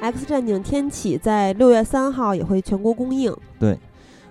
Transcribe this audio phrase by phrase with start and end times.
[0.00, 3.34] X 战警天启在六月三号也会全国公映。
[3.58, 3.76] 对，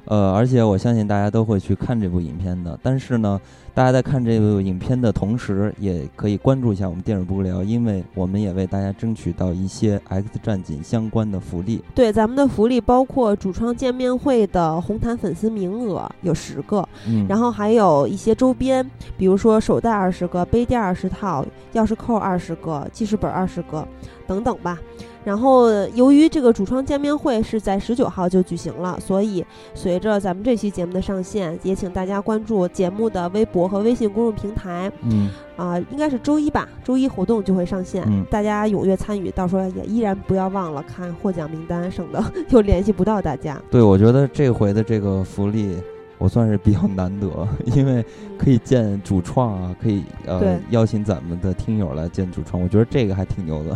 [0.06, 2.78] 呃，而且我相信大家都会去看这部影片的。
[2.82, 3.40] 但是呢，
[3.74, 11.84] 大家在看这部影片的同时，也可以关注一下我们电影不无聊，因为我们也为大家争取到一些 X 战警相关的福利。
[11.94, 23.88] 对，咱们的福利包括主创见面会的红毯粉丝名额有十个，嗯，然后还有一些周边，比如说手袋二十个、杯垫二十套、钥匙扣二十个、记事本二十个
[24.28, 24.80] 等等吧。
[25.24, 29.44] 然后，由于这个主创见面会是在十九号就举行了，所以
[29.74, 34.92] 随着咱们这期节目的上线，也请大家关注节目的微博和微信公众平台。
[35.02, 43.60] 嗯，啊，应该是周一吧，周一活动就会上线，嗯大家踊跃参与，到时候也依然不要忘了看获奖名单，省得 又联系不到大家。
[43.72, 45.76] 对，我觉得这回的这个福利。
[46.18, 47.28] 我算是比较难得，
[47.76, 48.04] 因为
[48.38, 53.76] 可以见主创啊，可以呃邀请咱们的听友来见主创，我觉得这个还挺牛的。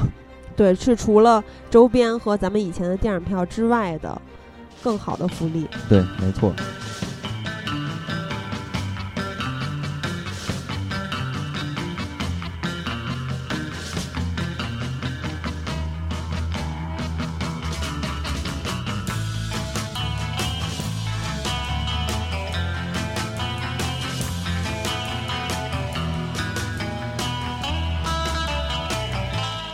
[0.59, 4.21] 对，是除了周边和咱们以前的电影票之外的
[4.83, 5.65] 更好的福利。
[5.87, 6.53] 对，没错。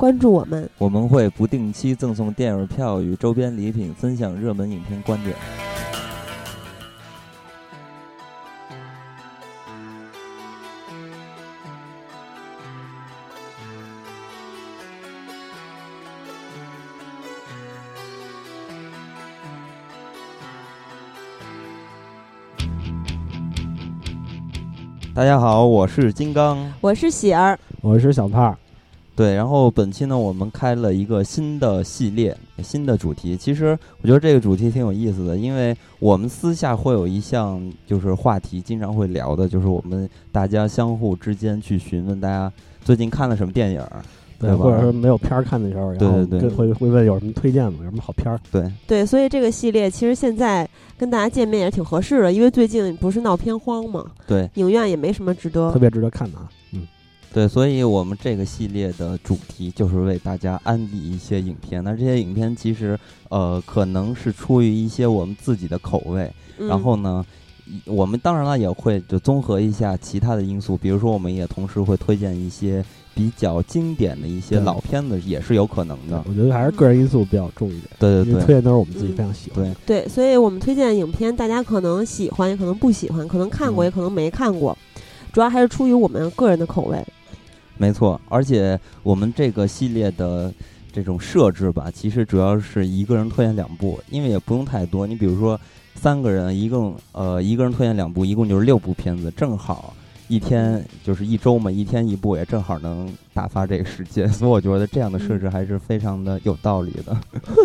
[0.00, 0.66] 关注我们。
[0.78, 5.36] 我们会不定期赠送电影票与周边礼品，分享热门影片观点。
[25.14, 26.72] 大家好，我是金刚。
[26.80, 28.56] 我是喜儿，我是小胖儿，
[29.20, 33.36] 对，然后本期呢，我们开了一个新的系列，新的主题。
[33.36, 42.50] 其实我觉得这个主题挺有意思的，因为我们私下会有一项就是话题，经常会聊的，就是我们大家相互之间去询问大家
[42.82, 44.02] 最近看了什么电影儿，
[44.38, 47.80] 对吧或者说没有片儿看的时候，然后对对对会会问有什么推荐吗？
[47.80, 48.40] 有什么好片儿？
[48.50, 50.66] 对，对，所以这个系列其实现在
[50.96, 56.48] 跟大家见面也挺合适的，因为最近不是闹片荒嘛，对，影院也没什么值得特别值得看的啊。
[57.30, 61.82] 嗯，对，所以我们这个系列的主题就是为大家安利一些影片。
[61.82, 62.98] 那这些影片其实
[63.28, 67.24] 呃，可能是出于一些我们自己的口味，嗯、然后呢，
[67.86, 76.22] 我们当然了也会就综合一下其他的因素，比如说我们也同时会推荐一些比较经典的一些老片子，也是有可能的。
[76.26, 79.62] 我觉得还是个人因素比较重一点，对对对推荐都是我们自己非常喜欢。
[79.86, 84.76] 对，对，所以我们推荐的影片，大家可能喜欢，也可能不喜欢，可能看过，嗯也可能没看过，
[85.32, 87.00] 主要还是出于我们个人的口味。
[87.80, 88.20] 没错。
[88.28, 90.52] 而且我们这个系列的
[90.92, 95.06] 这种设置吧，其实主要是一个人推荐两部，因为也不用太多。
[95.06, 95.58] 你比如说
[95.94, 99.94] 三个人，一共呃一个人推荐两部，一共就是六部片子，正好。
[100.28, 107.16] 一天就是一周嘛，一天一部也正好能打发这个时间，所以我觉得这样的设置还是非常的有道理的。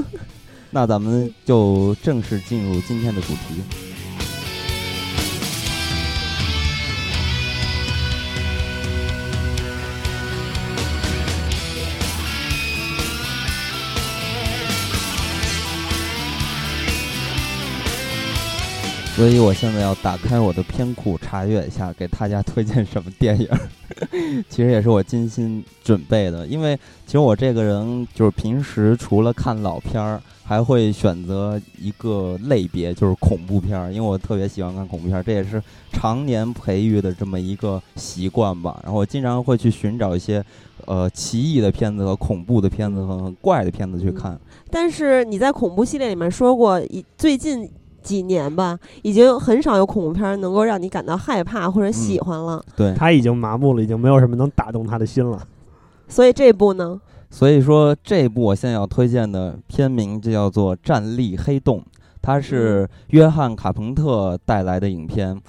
[0.72, 3.95] 那咱们就正式进入今天的主题。
[19.16, 23.48] 所以我现在要打开我的片库查阅一下，给大家推荐什么电影。
[24.50, 35.64] 其实也是我精心准备的，因为其实我这个人就是平时除了看老片儿，还会选择一个类别，就是恐怖片儿，因为我特别喜欢看恐怖片儿，这也是
[35.94, 38.82] 常年培育的这么一个习惯吧。
[38.84, 40.44] 然后我经常会去寻找一些
[40.88, 44.38] 呃奇异的片子和恐怖的片子和怪的片子去看。
[44.70, 47.72] 但是你在恐怖系列里面说过，以最近
[48.06, 52.64] 几年吧，已经很少有恐怖片能够让你感到害怕或者喜欢了。
[52.76, 55.42] 对，他已经麻木了，已经没有什么能打动他的心了。
[56.08, 61.80] 所以这部呢，所以说这部我现在要推荐的片名就叫做《站立黑洞》，
[62.22, 65.42] 它是约翰卡彭特带来的影片。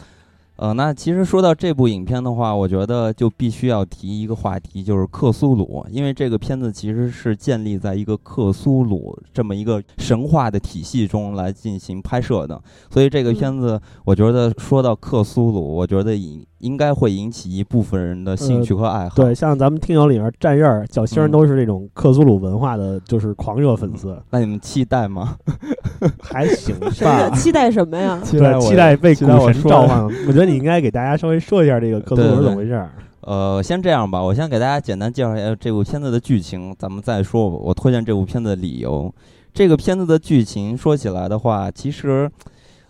[0.57, 12.59] 呃，那其实说到这部影片的话，我觉得就必须要提一个话题，就是克苏鲁，因为这个片子其实是建立在一个克苏鲁这么一个神话的体系中来进行拍摄的，
[12.91, 19.15] 所以这个片子，我觉得说到克苏鲁，我觉得引应该会引起一部分人的兴趣和爱好。
[19.15, 24.19] 对，像咱们听友里面站院儿、小星儿都是这种克苏鲁文化的，就是狂热粉丝。
[24.31, 25.37] 那你们期待吗？
[26.21, 26.91] 还行吧。
[27.37, 28.21] 期待什么呀？
[28.25, 30.05] 期待，期待被古神召唤。
[30.27, 32.83] 我觉得你应该给大家稍微说一下这个克苏鲁是怎么回事。
[33.21, 39.13] 呃，先这样吧，我先给大家简单介绍一下这部片子的剧情，咱们再说我推荐这部片子的理由。
[39.53, 42.31] 这个片子的剧情说起来的话，其实。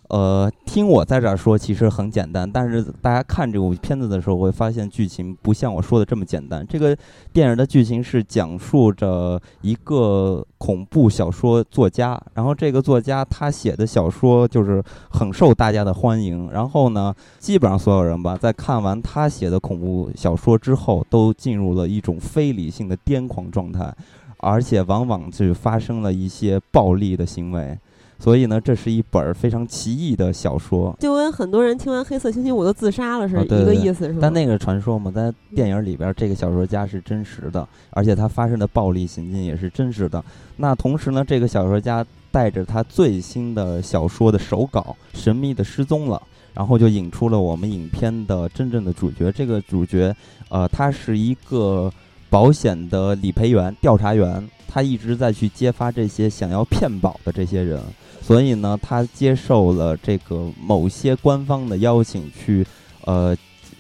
[0.09, 2.49] 呃，听我在这儿说，其实很简单。
[2.51, 6.65] 但是大家看这部片子的时候，会发现剧情不像我说的这么简单。
[6.69, 6.97] 这个
[7.33, 16.51] 电影的剧情是讲述着一个恐怖小说作家，然后这个作家他写的小说就是很受大家的欢迎。
[16.53, 23.93] 然后呢，基本上所有人吧，在看完他写的恐怖小说之后，都进入了一种非理性的癫狂状态，
[24.39, 27.77] 而且往往就发生了一些暴力的行为。
[28.19, 34.19] 所以呢，这是一本非常奇异的小说，就跟很多人听完《黑色星期五》都自杀了是一个意思，是吧？
[34.23, 40.25] 但那个传说嘛，在电影里边，这个小说家是真实的，而且他发生的暴力行径也是真实的。
[40.57, 46.21] 那同时呢，这个小说家带着他最新的小说的手稿神秘的失踪了，
[46.55, 49.31] 然后就引出了我们影片的真正的主角。
[49.31, 50.15] 这个主角，
[50.49, 51.93] 呃，他是一个
[52.31, 57.79] 保险的理赔员、调查员，他一直在去揭发这些想要骗保的这些人。
[58.27, 62.67] 所以呢，他接受了这个某些官方的邀请，去
[63.05, 63.37] 呃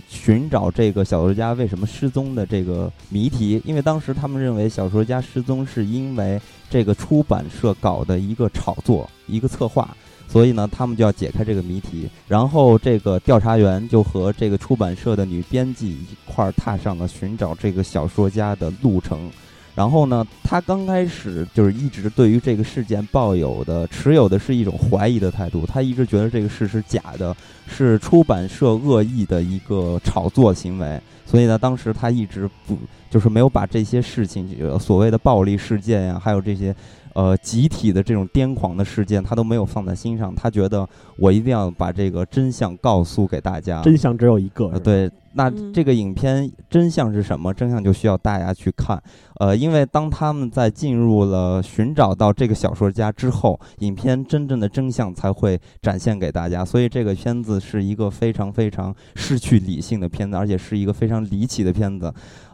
[0.09, 3.61] 寻找这个小说家为什么失踪的这个谜题。
[3.65, 6.41] 因为当时他们认为小说家失踪是因为
[6.71, 9.97] 这个出版社搞的一个炒作、一个策划，
[10.29, 12.09] 所以呢，他们就要解开这个谜题。
[12.29, 19.29] 然后这个调查员就和这个出版社的女编辑一块儿踏上了寻找这个小说家的路程。
[19.77, 25.67] 然后呢，他刚开始就是一直对于这个事件抱有的、持有的是一种怀疑的态度。
[25.67, 27.37] 他一直觉得这个事是假的，
[27.67, 30.99] 是出版社恶意的一个炒作行为。
[31.27, 32.79] 所以呢，当时他一直不
[33.11, 34.49] 就是没有把这些事情，
[34.81, 36.75] 所谓的暴力事件呀，还有这些
[37.13, 40.35] 呃集体的这种癫狂的事件，他都没有放在心上。
[40.35, 40.89] 他觉得
[41.19, 43.83] 我一定要把这个真相告诉给大家。
[43.83, 45.11] 真相只有一个，对。
[45.37, 47.53] 那这个影片真相是什么？
[47.53, 49.01] 真相就需要大家去看，
[49.39, 56.65] 呃，因为当他们在进入了寻找到这个小说家之后，影片真正的真相才会展现给大家。
[56.65, 62.11] 所以这个片子是一个非常非常失去理性的片子，而且是一个非常离奇的片子。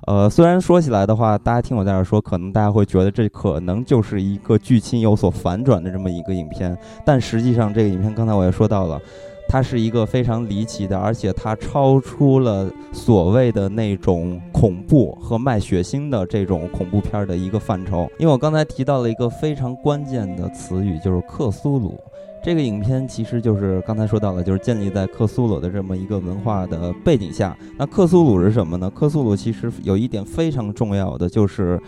[0.08, 6.76] 呃，虽然说起来的话，大家听我在这说，可能大家会觉得这可能就是一个剧情有所反转的这么一个影片，
[7.06, 9.00] 但实际上这个影片刚才我也说到了。
[9.52, 18.10] 它是一个非常离奇的，而且它超出了所谓的那种恐怖和卖血腥的这种恐怖片的一个范畴。
[18.18, 22.00] 因为我刚才提到了一个非常关键的词语，就是克苏鲁。
[22.42, 27.54] 这个影片其实就是刚才说到了，就是建立在克苏鲁的这么一个文化的背景下。
[27.78, 28.90] 那克苏鲁是什么呢？
[28.90, 31.78] 克苏鲁其实有一点非常重要的，就是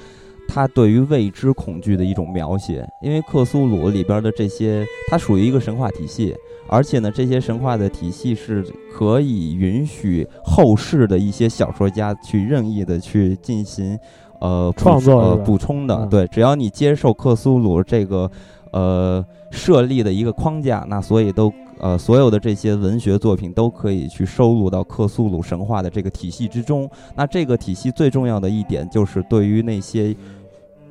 [0.48, 2.86] 它对于未知恐惧的一种描写。
[3.02, 6.34] 因为克苏鲁里边的这些，它属于一个神话体系。
[6.66, 13.98] 而且呢，这些神话的体系是可以允许后世的一些小说家去任意的去进行，
[14.40, 16.06] 呃，创作呃补充的。
[16.06, 18.30] 对，只要你接受克苏鲁这个，
[18.72, 26.88] 呃，设立的一个框架，那所以都呃所有的这些文学作品都可以去收录到克苏鲁神话的这个体系之中。
[27.16, 30.14] 那这个体系最重要的一点就是对于那些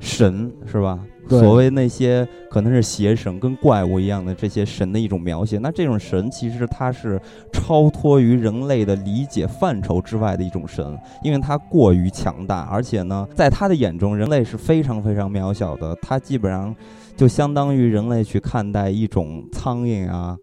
[0.00, 0.98] 神，是吧？
[1.26, 7.18] 所谓那些可能是邪神跟怪物一样的这些神的一种描写，那这种神其实它是
[7.50, 16.76] 超脱于人类的理解范畴之外的一种神，因为它过于强大，而且呢，在他的眼中，人类是非常非常渺小的，他基本上
[17.16, 20.36] 就相当于人类去看待一种苍蝇啊。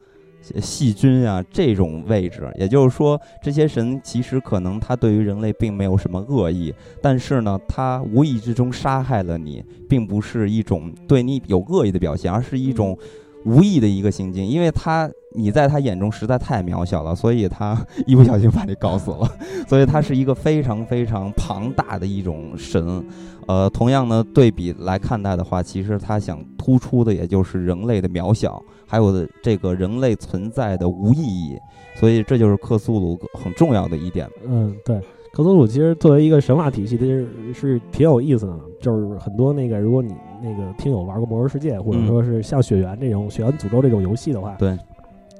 [0.60, 12.98] 细菌啊，这种位置，也就是说，这些神其实可能他对于人类并没有什么恶意，但是呢，他无意之中杀害了你，并不是一种对你有恶意的表现，而是一种
[13.45, 19.29] 无意的一个行径，因为他你在他眼中实在太渺小了，所以他 一不小心把你搞死了，
[19.67, 23.03] 所以他是一个非常非常庞大的一种神。
[23.48, 28.62] 呃，同样呢，对比来看待的话，其实他想突出的也就是人类的渺小。
[28.88, 31.57] 还有的这个人类存在的无意义，
[31.95, 34.29] 所以这就是克苏鲁很重要的一点。
[34.45, 35.00] 嗯，对，
[35.33, 38.59] 克苏鲁其实作为一个神话体系，其实是挺有意思的。
[38.81, 44.77] 就是很多那个，如果你那个听友玩过《魔兽世界》，或者说是像《血缘》这种《血缘诅咒》这种游戏的话，对，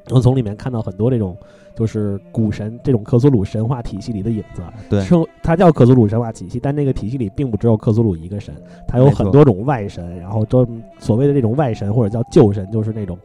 [0.08, 1.36] 能从里面看到很多这种
[1.76, 4.62] 就是古神这种克苏鲁神话体系里的影子。
[4.90, 8.54] 对，称它叫克苏鲁神话体系，但那个体系里并不只有克苏鲁一个神，
[8.88, 10.66] 它有很多种外神，然后都
[11.00, 13.18] 所谓的这种外神或者叫旧神，就是那种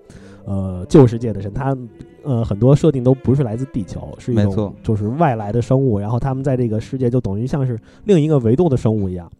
[0.46, 1.76] 呃旧世界的神，它
[2.26, 9.30] 呃很多设定都不是来自地球，是一没错种就是外来的生物，然后他们在这个世界就等于像是另一个维度的生物一样，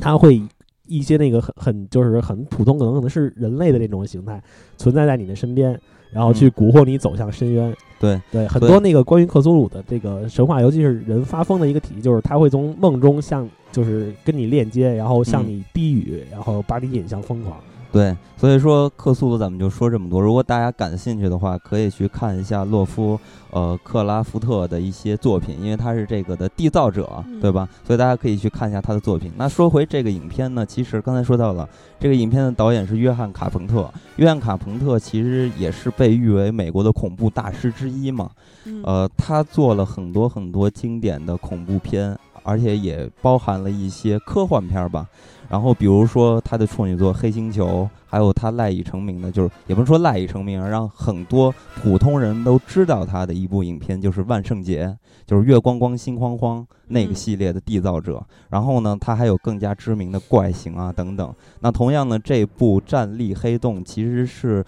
[0.00, 0.40] 它会。
[0.88, 4.40] 一些那个很很就是很普通，可能可能是人类的这种形态
[4.76, 5.76] 存在在你的身边，
[6.12, 7.74] 然后去嗯蛊惑你走向深渊。
[7.98, 17.58] 对对，很多那个关于克苏鲁的这个神话，尤其是人发疯的一个体系，就是他会从梦中向就是跟你链接，然后向嗯你低语，然后把你引向疯狂。
[17.96, 20.20] 对，所以说克苏鲁咱们就说这么多。
[20.20, 23.18] 如果大家感兴趣的话，可以去看一下洛夫
[23.50, 27.66] 呃克拉福特的一些作品，因为他是这个的缔造者，嗯对吧？
[27.86, 29.32] 所以大家可以去看一下他的作品。
[29.38, 31.66] 那说回这个影片呢，其实刚才说到了，
[31.98, 33.90] 这个影片的导演是约翰卡彭特。
[34.16, 38.28] 约翰卡彭特其实也是被誉为美国的恐怖大师之一嘛。
[38.66, 42.14] 嗯呃，他做了很多很多经典的恐怖片，
[42.46, 45.06] 而且也包含了一些科幻片儿吧。
[45.48, 54.86] 然后比如说他的处女作《黑星球》，还有他赖以成名的，就是也不是说赖以成名，啊让很多普通人都知道他的一部影片，就是《万圣节》，
[55.24, 58.20] 就是月光光心慌慌那个嗯系列的缔造者。
[58.48, 61.32] 然后呢，他还有更加知名的怪形啊等等。
[61.60, 64.64] 那同样呢，这部《战栗黑洞》其实是。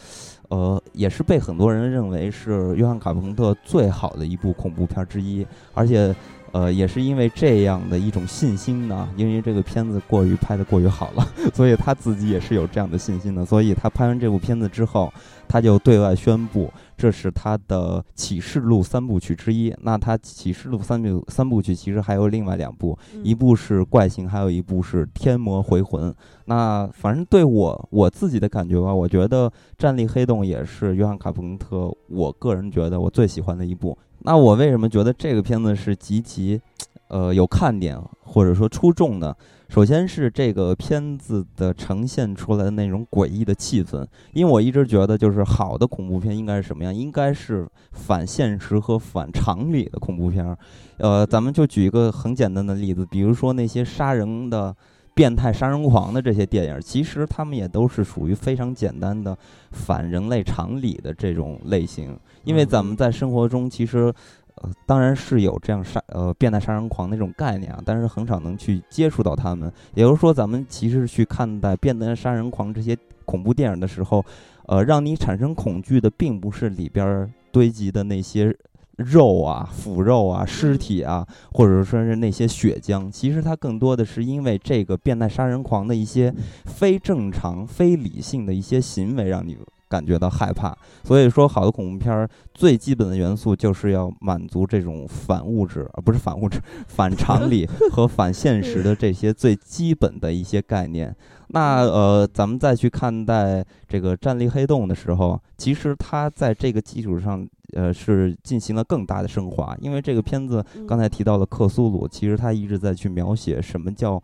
[0.50, 6.16] 呃，也是被很多人认为是约翰卡彭特最好的一部恐怖片之一，而且，
[6.52, 13.44] 呃，也是因为这样的一种信心呢，因为这个片子过于拍的过于好了， 所以他自己也是有这样的信心的。
[13.44, 15.12] 所以他拍完这部片子之后，
[15.46, 19.74] 他就对外宣布，这是他的《启示录》三部曲之一。
[19.82, 26.10] 那他《启示录》三部三部曲其实还有另外两部，嗯一部是《怪形》，还有一部是《天魔回魂》。
[26.46, 33.96] 那反正对我我自己的感觉吧，我觉得《战栗黑洞》也是约翰卡彭特，我个人觉得我最喜欢的一部。
[34.28, 36.60] 那我为什么觉得这个片子是极其，
[37.08, 39.34] 呃，有看点或者说出众呢？
[39.70, 46.94] 首先是这个片子的呈现出来的那种诡异的气氛，因为我一直觉得，就是好的恐怖片应该是什么样？
[46.94, 50.58] 应该是反现实和反常理的恐怖片儿。
[50.98, 54.76] 呃，咱们就举一个很简单的例子，比如说那些杀人的。
[55.18, 59.36] 变态杀人狂的这些电影，其实他们也都是属于非常简单的
[59.72, 64.14] 反人类常理的这种类型，因为咱们在生活中其实。
[64.60, 69.72] 呃，当然是有这样杀呃变态杀人狂那种概念啊，但是很少能去接触到他们。
[69.94, 74.24] 也就是说，咱们其实去看待变态杀人狂这些恐怖电影的时候，
[74.66, 78.52] 呃，让你产生恐惧的，并不是里边儿堆积的那些
[78.98, 83.10] 肉啊、腐肉啊、尸体啊，或者说是那些血浆。
[83.10, 86.34] 其实它更多的是因为这个变态杀人狂的一些
[86.66, 89.56] 非正常、非理性的一些行为，让你
[89.88, 90.76] 感觉到害怕。
[91.04, 101.14] 所以说，好的恐怖片儿最基本的元素就是要满足这种反物质，而不是反物质、反常理 和反现实的这些最基本的一些概念。
[101.48, 109.76] 那呃，咱们再去看待这个《战力黑洞》的时候，其实它在这个基础上，呃，是进行了更大的升华。
[109.80, 114.22] 因为这个片子嗯刚才提到了克苏鲁，其实它一直在去描写什么叫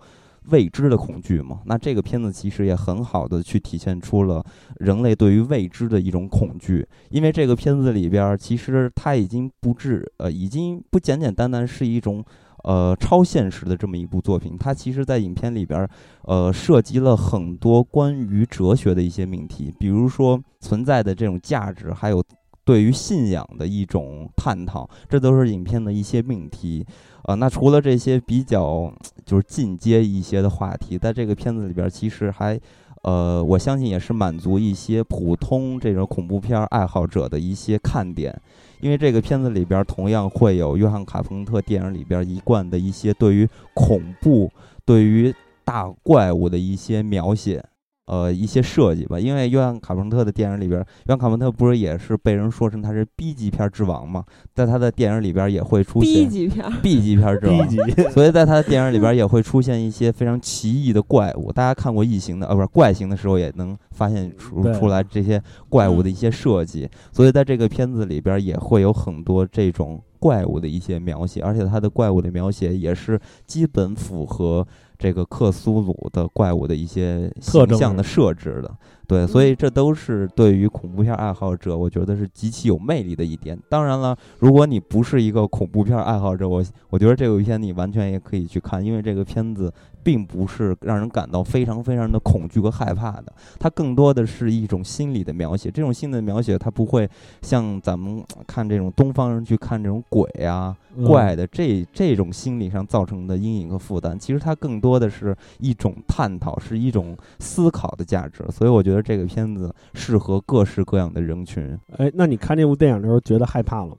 [0.51, 1.61] 未知的恐惧嘛。
[1.67, 4.45] 那这个片子其实也很好的去体现出了
[4.81, 6.87] 人类对于未知的一种恐惧。
[7.11, 12.25] 因为这个片子里边儿，其实它已经不至呃，已经不简简单单是一种。
[12.67, 15.91] 呃，超现实的这么一部作品，它其实，在影片里边儿，
[16.23, 22.25] 呃，涉及了很多关于哲学的一些命题，比如说存在的这种价值，还有
[22.65, 26.85] 对于信仰的一种探讨，这都是影片的一些命题。
[27.25, 28.93] 呃，那除了这些比较
[29.25, 32.61] 就是进阶一些的话题，在这个片子里边，其实还。
[33.03, 38.35] 呃，我相信也是满足一些普通这种恐怖片爱好者的一些看点，
[38.81, 44.51] 因为这个片子里边同样会有约翰卡彭特电影里边一贯的一些对于恐怖、
[44.87, 45.35] 对于
[45.67, 47.63] 大怪物的一些描写，
[48.07, 49.19] 呃，一些设计吧。
[49.19, 57.69] 因为约翰卡彭特的电影里边儿，约翰卡彭特不是也是被人说成他是 B 级片之王嘛，在他的电影里边儿也会出 B 现级片，B 级片儿之王
[58.13, 61.51] 所以在他的电影里边也会出现一些非常奇异的怪物。
[61.51, 66.89] 大家看过《异形》的，呃，不是怪形的时候，也能发现出出来这些怪物的一些设计。
[67.13, 74.67] 所以在这个片子里边也会有很多这种怪物的一些描写，而且它的怪物的描写也是基本符合
[75.05, 78.75] 这个克苏鲁的怪物的一些特形象的设置的。
[79.07, 83.59] 对，所以这都是对于恐怖片爱好者，我觉得是极其有魅力的一点。
[83.69, 89.71] 当然了，如果你不是一个恐怖片爱好者，我我觉得这部片你完全也可以去看，因为这个片子
[90.05, 95.71] 并不是让人感到非常非常的恐惧和害怕的，它更多的是一种心理的描写。
[95.71, 97.09] 这种心理的描写，它不会
[97.41, 108.45] 像咱们看这种东方人去看这种鬼啊、怪的这这种心理上造成的阴影和负担，其实它更多的是一种探讨，是一种思考的价值。
[108.51, 111.77] 所以我觉得这个片子适合各式各样的人群。
[111.97, 113.97] 哎，那你看这部电影的时候觉得害怕了吗？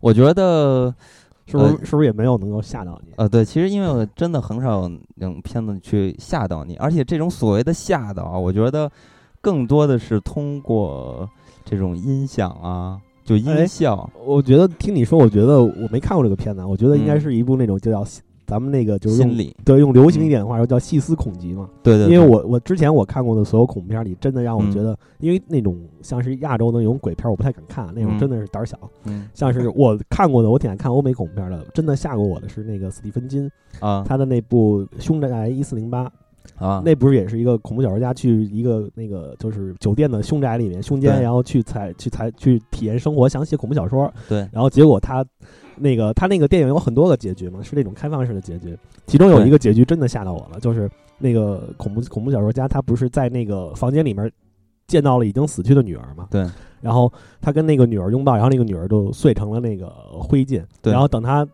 [0.00, 0.94] 我觉得
[1.50, 3.12] 是不是、是不是也没有能够吓到你？
[3.16, 8.90] 呃，对，其实因为我真的很少用片子去吓到你，而且这种所谓的吓到啊，我觉得
[9.40, 11.28] 更多的是通过
[11.64, 14.08] 这种音响啊，就音效。
[14.24, 18.04] 我觉得听你说，我觉得我没看过这个片子，我觉得应该是一部那种就叫。
[18.48, 21.68] 咱们那个就是心理，对，用流行一点的话说叫细思恐极嘛。
[21.82, 22.06] 对对。
[22.10, 28.78] 因为我我之前我看过的所有恐怖片里，真的让我觉得，因为那种像是亚洲的那种鬼片，我不太敢看，那种真的是胆小。
[29.04, 29.28] 嗯。
[29.34, 33.50] 像是我看过的，我挺爱看欧美恐怖片的，真的吓过我的是那个斯蒂芬金
[33.80, 36.10] 啊，他的那部《凶宅一四零八》
[36.66, 44.10] 啊，那不是也是一个恐怖小说家去一个那个就是酒店的凶宅里面凶间，然后去采去采去体验生活，想写恐怖小说。
[44.26, 44.38] 对。
[44.50, 45.22] 然后结果他。
[45.78, 48.76] 那个他那个电影有很多个结局嘛，是那种开放式的结局。
[49.06, 54.30] 其中有一个结局真的吓到我了，就是那个恐怖恐怖小说家，他不是在那个房间里面
[54.86, 56.26] 见到了已经死去的女儿嘛？
[56.30, 56.46] 对。
[56.80, 59.88] 然后他跟那个女儿拥抱，然后那个女儿就碎成了那个
[60.20, 60.62] 灰烬。
[60.82, 60.92] 对。
[60.92, 61.46] 然后等他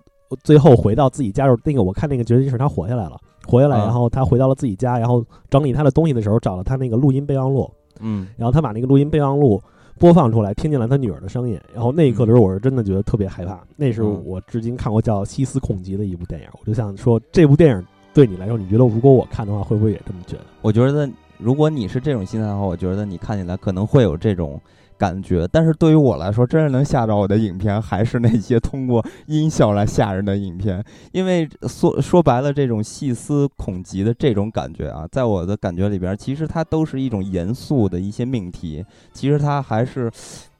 [0.42, 7.70] 最后回到自己家时候，那个我看那个结局是他活下来了，活下来，然后他回到了自己家，然后整理他的东西的时候，找了他那个录音备忘录。
[8.00, 8.26] 嗯。
[8.36, 9.62] 然后他把那个录音备忘录。
[9.98, 13.60] 播放出来，听见了他女儿的声音，然后那一刻的时候，我是真的觉得特别害怕。
[13.76, 16.48] 那是我至今看过叫《细思恐极》的一部电影。
[16.60, 20.44] 我就想说，这部电影对你来说，你觉得如果我看的话，会不会也这么觉得？
[20.62, 21.08] 我觉得，
[21.38, 24.60] 如果你是这种心态的话，我觉得你看起来可能会有这种。
[24.98, 30.84] 感觉，但是对于我来说，真是能吓着我的影片，还是那些通过音效来吓人的影片。
[31.12, 38.84] 因为说说白了，这种细思恐极的这种感觉啊，在我的感觉里边，其实它都是一种严肃的一些命题。
[39.12, 40.10] 其实它还是。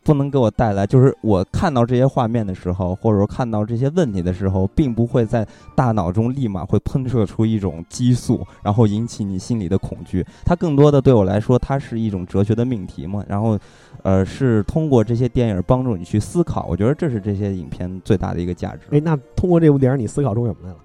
[0.04, 10.24] 不能给我带来，就是我看到这些画面的时候，或者说看到这些问题的时候，并不会在大脑中立马会喷射出一种激素，然后引起你心里的恐惧。
[10.44, 13.24] 它更多的对我来说，它是一种哲学的命题嘛。
[13.26, 13.58] 然后，
[14.02, 16.66] 呃，是通过这些电影帮助你去思考。
[16.68, 18.80] 我觉得这是这些影片最大的一个价值。
[18.90, 20.76] 哎，那通过这部电影，你思考出什么来了？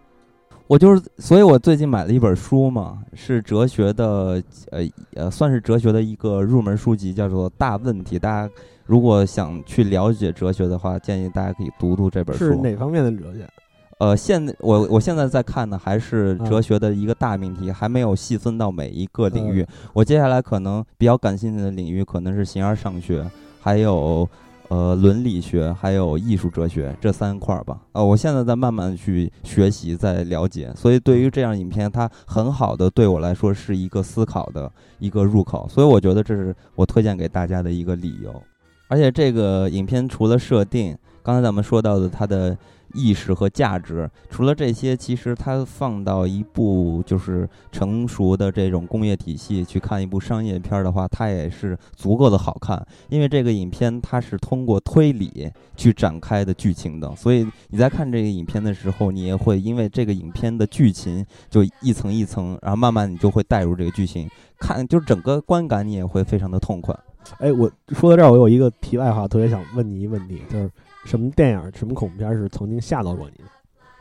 [0.67, 8.17] 我就是，所以我最近买了一本书嘛，是哲学的，呃呃，算是哲学的一个入门书籍，叫做《大问题》。
[8.19, 8.53] 大家
[8.89, 12.45] 如果想去了解哲学的话，建议大家可以读读这本书。
[12.45, 13.47] 是哪方面的哲学？
[13.99, 19.63] 呃，现在我我现在在看的还是哲学的一个大命题，还没有细分到每一个领域。
[19.93, 23.23] 我接下来可能比较感兴趣的领域可能是形而上学，
[23.61, 24.27] 还有。
[24.69, 27.81] 呃，伦理学还有艺术哲学这三块儿吧。
[27.93, 38.31] 呃，我现在在慢慢去学习，在了解，所以对于这样影片，它很好的对我来说是一个思考的一个入口，所以我觉得这是我推荐给大家的一个理由。
[38.89, 42.57] 而且这个影片除了设定，刚才咱们说到的它的。
[42.93, 52.85] 意识和价值，除了这些，其实它放到一部就是成熟的这种工业体系去看一部商业片的话，它也是足够的好看。
[53.09, 66.97] 因为这个影片它是通过推理去展开的剧情的，所以你在看这个影片的时候，你也会因为这个影片的剧情就一层一层，然后慢慢你就会带入这个剧情，看就是整个观感你也会非常的痛快。
[67.37, 70.71] 哎，我说到这儿，我有一个题外话，特别想问你一个问题，就是。
[71.09, 73.45] 什么电影、什么恐怖片是曾经吓到过你的？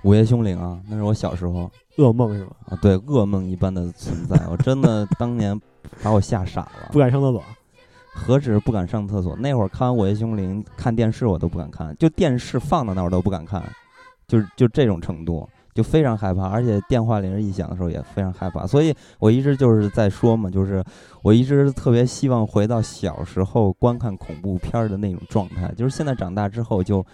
[0.03, 2.53] 午夜凶铃啊，那是我小时候噩梦是吧？
[2.67, 5.59] 啊，对，噩梦一般的存在， 我真的当年
[6.03, 7.43] 把我吓傻了，不敢上厕所。
[8.13, 13.63] 何止不敢上厕所，那会儿看完午夜凶铃，看电视我都不敢看，就电视放到那儿都不敢看，
[14.27, 15.49] 就是就这种程度。
[15.79, 20.83] 就非常害怕，而且电话铃一响的时候也非常害怕，所以我一直就是在说嘛，就是
[21.23, 27.07] 我一直特别希望回到小时候观看恐怖片的那种状态，就是现在长大之后就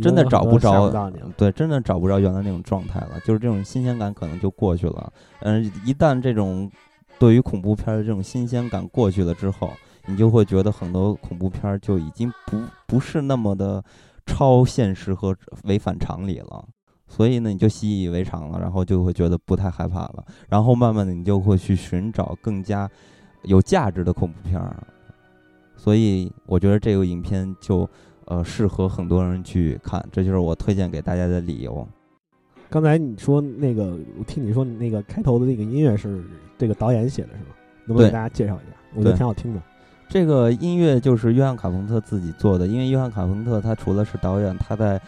[0.00, 0.90] 真的找不着，
[1.36, 5.12] 对，真的找不着原来那种状态了，就是这种新鲜感可能就过去了。
[5.40, 6.70] 嗯，一旦这种
[7.18, 9.70] 对于恐怖片的这种新鲜感过去了之后，
[10.06, 13.84] 你就会觉得很多恐怖片就已经不不是那么的
[14.24, 16.64] 超现实和违反常理了。
[17.08, 22.90] 所以呢，你就习以为常了，然后就会觉得不太害怕了，然后慢慢的你就会去寻找更加
[23.42, 24.76] 有价值的恐怖片儿。
[25.76, 27.88] 所以我觉得这个影片就
[28.24, 31.86] 呃适合很多人去看，这就是我推荐给大家的理由。
[32.68, 36.24] 刚才你说那个，我听你说那个开头的那个音乐是
[36.58, 37.50] 这个导演写的是吗？
[37.84, 38.76] 能不能给大家介绍一下？
[38.94, 39.62] 我觉得挺好听的。
[40.08, 45.00] 这个音乐就是约翰卡彭特自己做的，因为约翰卡彭特他除了是导演，他在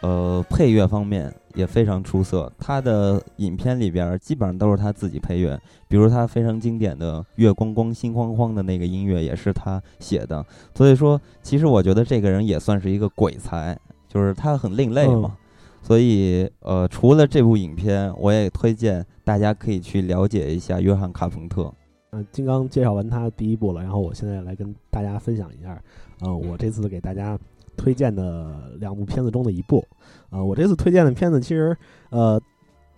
[0.00, 2.52] 呃配乐方面也非常出色。
[2.58, 10.44] 他的影片里边儿基本上都是他自己配乐，比如他非常经典的《月光光心慌慌》的那个音乐也是他写的。
[10.74, 13.78] 所以说，其实我觉得这个人也算是一个鬼才，
[14.08, 15.36] 就是他很另类嘛。
[15.82, 21.72] 所以，呃，除了这部影片，我也推荐大家可以去了解一下约翰卡彭特。
[22.10, 25.80] 嗯、金刚介绍完他第一部了，然后我现在来跟大家分享一下，
[26.22, 27.38] 呃，我这次给大家
[27.76, 29.86] 推荐的两部片子中的一部。
[30.30, 31.76] 啊、我这次推荐的片子其实
[32.10, 32.40] 呃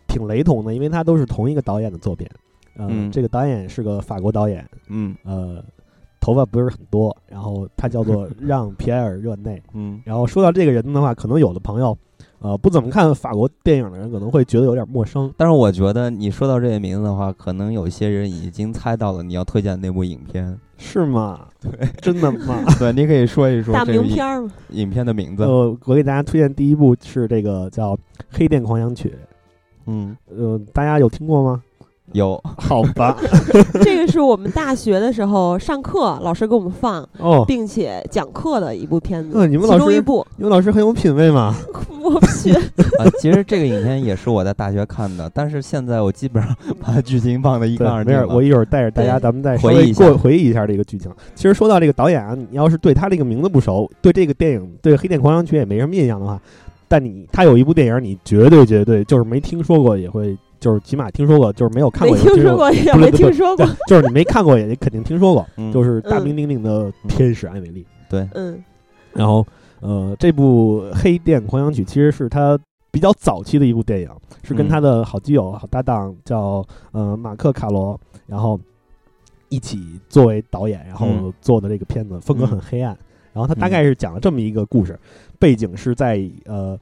[0.06, 2.26] 挺雷同的，因为它都是同一个导演的作品。
[2.76, 5.62] 呃、嗯这个导演是个法国导演，嗯呃，
[6.20, 9.60] 头发不是很多，然后他叫做 让·皮埃尔·热内。
[9.74, 11.96] 嗯然后说到这个人的话，可能有的朋友，
[12.38, 15.32] 呃，不怎么看法国电影的人可能会觉得有点陌生。
[15.36, 20.58] 但是我觉得你说到这个名字的话，可能有些人已经猜到了你要推荐的那部影片。
[20.78, 21.46] 是吗？
[21.60, 22.62] 对，真的吗？
[22.78, 25.42] 对，你可以说一说大这个影名片儿吗，影片的名字。
[25.42, 27.94] 呃，我给大家推荐第一部是这个叫
[28.30, 29.12] 《黑店狂想曲
[29.86, 31.62] 嗯，》，呃，大家有听过吗？
[32.12, 32.40] 有。
[32.56, 33.16] 好吧，
[33.82, 39.30] 这个是我们大学的时候上课老师给我们放，哦，并且讲课的一部片子。
[39.34, 41.54] 嗯你们老师中一部，你们老师很有品位嘛。
[42.00, 48.34] 我去，啊，其实这个影片也是我在大学看的，但是现在我基本上把剧情忘得一对干二，没事，净。
[48.34, 51.10] 我一会儿带着大家，咱们再稍微回忆一下过回忆一下这个剧情。
[51.34, 56.40] 其实说到这个导演啊，你要是对他这个名字不熟，对这个电影对《黑店狂想曲》也没什么印象的话，
[56.86, 65.72] 但你他有一部电影，你绝对绝对就是没听说过，也会就是起码听说过，就是没有看过也会听说过，也没听说过。，就是你没看过也肯定听说过，嗯。
[65.72, 67.86] 就是大名鼎鼎的天使艾美丽。
[68.08, 68.28] 对。
[68.34, 68.62] 嗯。
[69.12, 69.46] 然后
[69.80, 72.58] 呃，这部《黑店狂想曲》其实是他
[72.90, 74.10] 比较早期的一部电影，
[74.42, 74.68] 是跟嗯。
[74.68, 78.58] 他的好基友、好搭档叫呃马克·卡罗，然后
[79.48, 81.32] 一起作为导演，然后嗯。
[81.40, 82.96] 做的这个片子，风格很黑暗。
[83.32, 84.98] 然后他大概是讲了这么一个故事，
[85.38, 86.76] 背景是在呃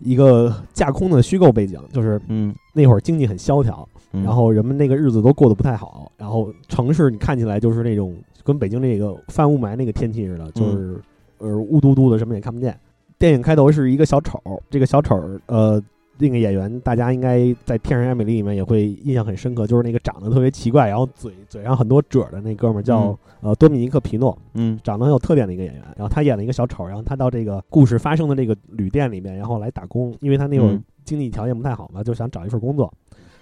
[0.00, 4.22] 一个架空的虚构背景，就是嗯，那会儿经济很萧条，嗯。
[4.22, 11.00] 然后人们那个日子都过得不太好，然后城市你看起来就是那种跟北京那个泛雾霾那个天气似的，就是、
[11.38, 12.78] 呃雾嘟嘟的，什么也看不见。
[13.18, 15.82] 电影开头是一个小丑，这个小丑呃
[16.18, 25.82] 那个演员大家应该在《天然爱美丽》里面也会印象很深刻，就是那个长得特别奇怪，然后嘴嘴上很多褶儿的那哥们儿叫、呃多米尼克皮诺，嗯长得很有特点的一个演员。
[25.96, 32.92] 然后他演了一个小丑，然后他到这个故事发生的这个旅店里面，然后来打工，因为他那会儿嗯经济条件不太好嘛，就想找一份工作。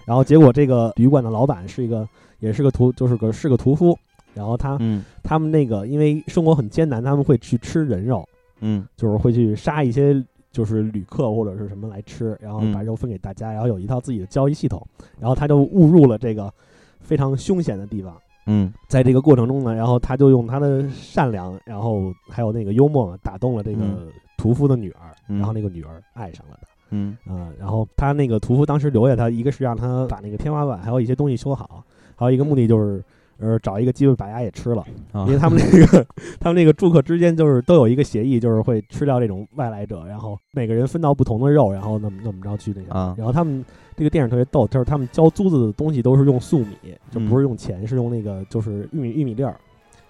[0.05, 2.07] 然后结果这个旅馆的老板是一个，
[2.41, 3.99] 也是个屠，就是个是个屠夫。
[4.35, 8.23] 然后他嗯他们那个因为生活很艰难，他们会去吃人肉，
[8.61, 10.23] 嗯就是会去杀一些
[10.57, 14.83] 就是旅客或者是什么来吃，然后把嗯肉分给大家，然后有一套自己的交易系统。
[15.21, 16.51] 然后他就误入了这个
[16.99, 18.17] 非常凶险的地方。
[18.47, 26.69] 嗯在这个过程中呢，然后他就用他的善良，然后还有那个幽默嘛，打动了这个嗯屠夫的女儿，嗯然后那个女儿爱上了他。
[26.89, 33.05] 嗯啊、然后他那个屠夫当时留下他，一个是让他把那个天花板还有一些东西修好，还有一个目的就是，
[33.39, 35.25] 呃，找一个机会把牙也吃了，啊。
[35.27, 36.07] 因为他们那个
[36.41, 43.15] 他们那个住客之间就是都有一个协议，就是会吃掉这种外来者，然后每个人分到不同的肉，然后怎么怎么着去那个，啊。
[43.19, 43.65] 然后他们
[43.97, 49.57] 这个电影特别逗，就是他们交租子的东西都是用粟米，就嗯不是用钱，是用那个就是玉米玉米粒儿，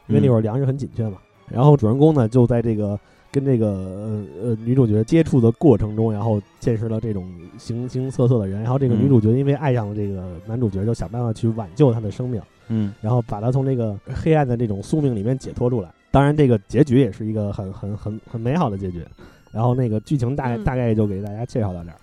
[0.08, 0.30] 因为那嗯。
[0.30, 1.18] 会儿粮食很紧缺嘛。
[1.48, 2.98] 然后主人公呢就在这个
[3.32, 15.88] 跟这个呃呃女主角接触的过程中，然后见识了这种形形色色的人，然后这个嗯女主角因为爱上了这个男主角，就想办法去挽救他的生命，嗯然后把他从这个黑暗的这种宿命里面解脱出来。
[16.10, 19.04] 当然，这个结局也是一个很很很很美好的结局。
[19.52, 21.96] 然后那个剧情大概、嗯大概就给大家介绍到这儿。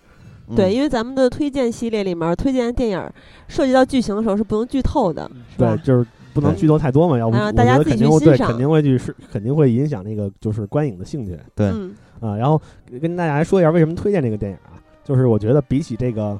[0.49, 3.09] 嗯对，因为咱们的推荐系列里面，推荐的电影
[3.47, 5.85] 涉及到剧情的时候是不用剧透的，是吧对，？
[5.85, 12.35] 就是不能剧透太多嘛，要不啊我觉得肯定会对，肯定会去是肯定会影响那个就是观影的兴趣对嗯啊。
[12.35, 12.61] 然后
[13.01, 16.39] 跟大家说一下为什么推荐这个电影啊，就是我觉得比起这个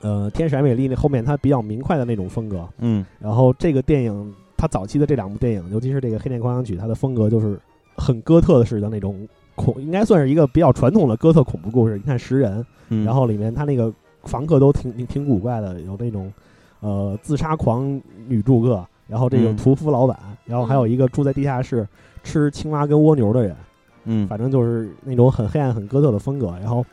[0.00, 7.58] 呃《天使爱美丽》那后面它比较明快的那种风格，嗯然后这个电影它早期的这两部电影，尤其是这个《黑店狂想曲》，它的风格就是
[7.96, 11.96] 很哥特式的那种恐，应该算是一个比较传统的哥特恐怖故事。
[11.96, 13.92] 你看《食人》，嗯，然后里面他那个
[14.24, 16.32] 房客都挺挺挺古怪的，有那种
[16.80, 21.88] 呃自杀狂女住客，然后这个嗯屠夫老板，然后还有一个住在地下室
[22.22, 23.56] 吃青蛙跟蜗牛的人，
[24.04, 26.48] 嗯反正就是那种很黑暗、很哥特的风格。
[26.60, 26.84] 然后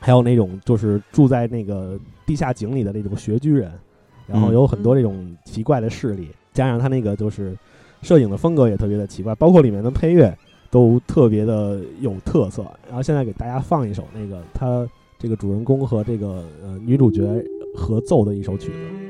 [0.00, 3.70] 还有那种就是住在那个地下井里的那种穴居人，
[4.26, 7.54] 然后嗯有很多这种奇怪的势力，加上他那个就是
[8.00, 10.34] 摄影的风格也特别的奇怪，包括里面的配乐
[10.70, 12.64] 都特别的有特色。
[12.86, 17.22] 然后现在给大家放一首那个他这个主人公和这个呃女主角
[17.76, 19.03] 合奏的一首曲子。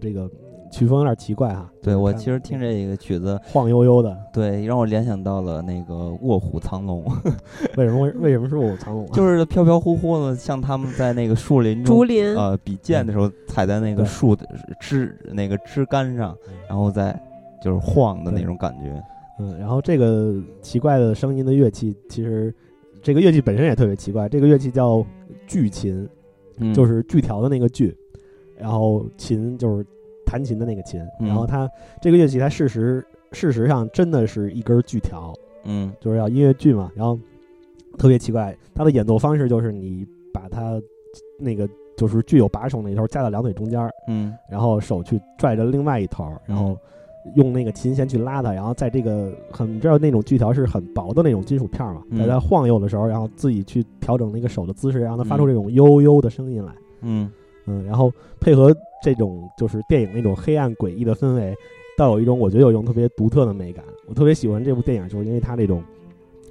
[0.00, 0.28] 这个
[0.72, 1.70] 曲风有点奇怪哈。
[1.82, 7.04] 对我其实听这个曲子，晃悠悠的，对让我联想到了那个《卧虎藏龙》，
[7.76, 9.10] 为什么会为什么是卧虎藏龙啊？
[9.14, 14.46] 就是飘飘忽忽的，像他们在那个树林中竹林，呃比剑的时候踩在那个树的
[14.80, 16.36] 枝那个枝干上，
[16.68, 17.18] 然后再
[17.62, 19.02] 就是晃的那种感觉。
[19.38, 22.54] 嗯，然后这个奇怪的声音的乐器，其实
[23.02, 24.28] 这个乐器本身也特别奇怪。
[24.28, 25.02] 这个乐器叫
[25.46, 26.06] 锯琴，
[26.58, 27.96] 嗯，就是锯条的那个锯，
[28.60, 29.84] 然后琴就是
[30.26, 31.00] 弹琴的那个琴。
[31.20, 31.26] 嗯。
[31.26, 31.68] 然后它
[32.00, 35.92] 这个乐器，它事实事实上真的是一根锯条，嗯。
[36.00, 36.90] 就是要音乐剧嘛。
[36.94, 37.18] 然后
[37.98, 40.80] 特别奇怪，它的演奏方式就是你把它
[41.38, 44.34] 那个就是具有把手那一头夹到两腿中间儿，嗯。
[44.48, 46.76] 然后手去拽着另外一头，然后
[47.34, 52.18] 用那个琴弦去拉它，然后在这个很你知道那种锯条是很薄的那种金属片儿嘛，嗯。
[52.18, 57.30] 在它晃悠的时候，然后自己去调整那个手的姿势，让它发出这种悠悠的声音来，嗯
[57.70, 61.54] 嗯，然后配合这种就是电影那种黑暗诡异的氛围，
[61.96, 63.84] 倒有一种我觉得有一种特别独特的美感。
[64.08, 65.82] 我特别喜欢这部电影，就是因为它这种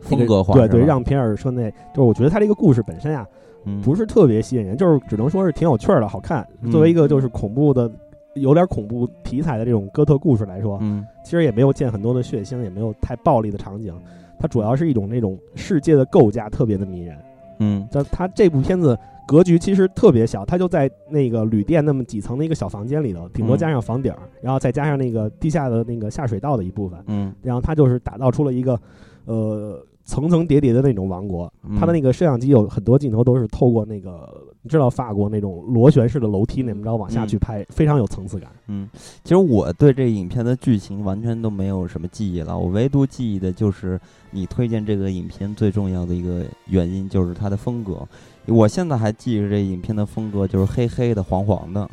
[0.01, 3.27] 风格化对对，让皮尔说那就是我觉得它这个故事本身啊，
[3.65, 6.47] 嗯不是特别吸引人，就是只能说是挺有趣儿的，好看。
[6.61, 7.91] 嗯作为一个就是恐怖的、
[8.35, 13.93] 有点恐怖题材的这种哥特故事来说，嗯其实也没有见很多的血腥，也没有太暴力的场景。
[14.39, 17.17] 它主要是一种那种世界的构架特别的迷人。
[17.59, 17.87] 嗯。
[17.91, 27.33] 但他这部片子格局其实特别小，他就在那个旅店那么几层的一个小房间里头，顶多加上房顶儿，然后再加上那个地下的那个下水道的一部分，嗯。
[27.41, 28.79] 然后他就是打造出了一个
[29.25, 31.51] 呃层层叠叠的那种王国。
[31.63, 34.27] 嗯它的那个摄像机有很多镜头都是透过那个，
[34.63, 38.49] 你知道法国那种螺旋式的楼梯那么着往下去拍，非常有层次感。
[38.67, 38.89] 嗯，
[39.23, 43.99] 其实我对这影片的剧情完全都没有什么记忆了，我唯独记忆的就是
[44.31, 48.07] 你推荐这个影片最重要的一个原因就是它的风格。
[48.47, 51.87] 我现在还记着这影片的风格就是黑黑的、黄黄的，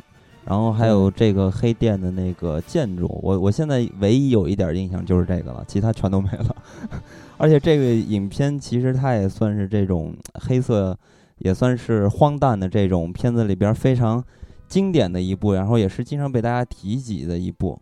[0.47, 3.19] 然后还有这个黑店的那个建筑。
[3.21, 6.55] 我我现在唯一有一点印象就是这个了，其他全都没了。
[7.37, 10.97] 而且这个影片其实它也算是这种黑色，
[11.39, 14.23] 也算是荒诞的这种片子里边非常
[14.67, 17.77] 经典的一部，然后也是经常被大家提及的一部。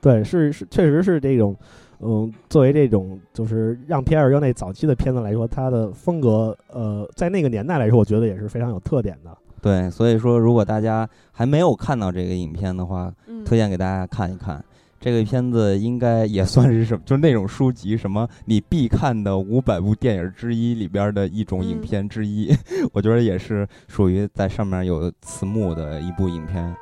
[0.00, 1.54] 对，是是，确实是这种，
[2.00, 9.36] 嗯，作为这种就是让皮埃尔热内早期的片子来说，它的风格，呃，在那个年代来说，我觉得也是非常有特点的。
[9.60, 14.64] 对，所以说如果大家还没有看到这个影片的话，嗯推荐给大家看一看。
[15.00, 22.52] 这个片子应该也算是什么，就是那种书籍什么你必看的五百部电影之一里边的一种影嗯片之一，
[22.92, 26.74] 我觉得也是属于在上面有词幕的一部影片。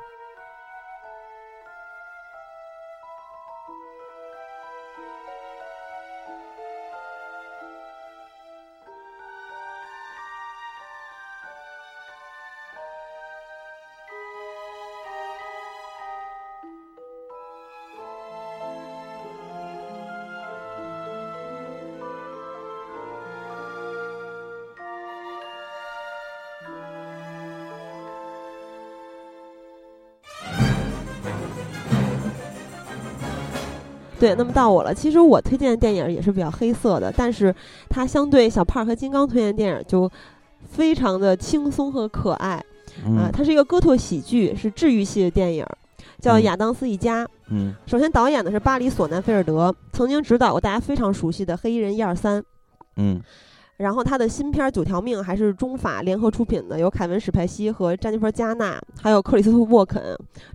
[34.19, 34.93] 对，那么到我了。
[34.93, 37.53] 其实我推荐的电影也是比较黑色的，但是
[37.89, 40.09] 它相对小胖和金刚推荐的电影就
[40.69, 42.63] 非常的轻松和可爱啊、
[43.05, 45.65] 嗯它是一个哥特喜剧，是治愈系的电影，
[46.19, 47.23] 叫《嗯亚当斯一家》。
[47.49, 52.41] 嗯首先导演的是巴黎索南菲尔德，曾经执导过大家非常熟悉的《黑衣人一二三》。
[52.95, 53.21] 嗯
[53.77, 60.01] 然后他的新片《九条命》还是中法联合出品的，有凯文·史派西和詹妮弗·加纳，还有克里斯托弗·沃肯，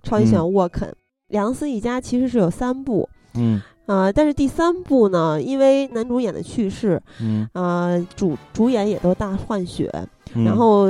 [0.03, 0.93] 超级喜欢沃肯。
[1.29, 3.61] 亚当斯一家其实是有三部，嗯。
[3.85, 9.91] 呃，但是第三部呢，因为男主演的去世，嗯，呃，主主演也都大换血，
[10.33, 10.45] 嗯。
[10.45, 10.87] 然后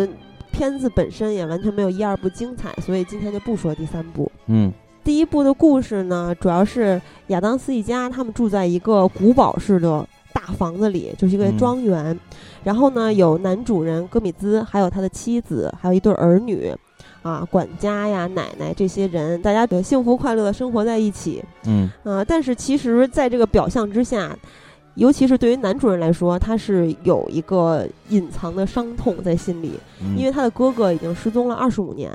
[0.52, 4.32] 片子本身也完全没有一二部精彩，所以今天就不说第三部。
[4.46, 4.72] 嗯。
[5.04, 11.58] 第一部的故事呢，主要是亚当斯一家他们住在一个古堡式的大房子里，就是一个嗯。
[11.58, 12.18] 庄园。
[12.64, 16.74] 然后呢，有男主人戈米兹，还有他的妻子，还有一对儿女，
[17.24, 21.44] 啊，管家呀、奶奶这些人，大家都幸福快乐的生活在一起。
[21.66, 24.38] 嗯啊，但是其实在这个表象之下，
[24.96, 32.12] 尤其是对于男主人来说，他是有一个隐藏的伤痛在心里，嗯，因为他的哥哥已经失踪了二十五年。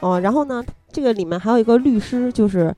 [0.00, 2.72] 哦、然后呢，这个里面还有一个律师，就是，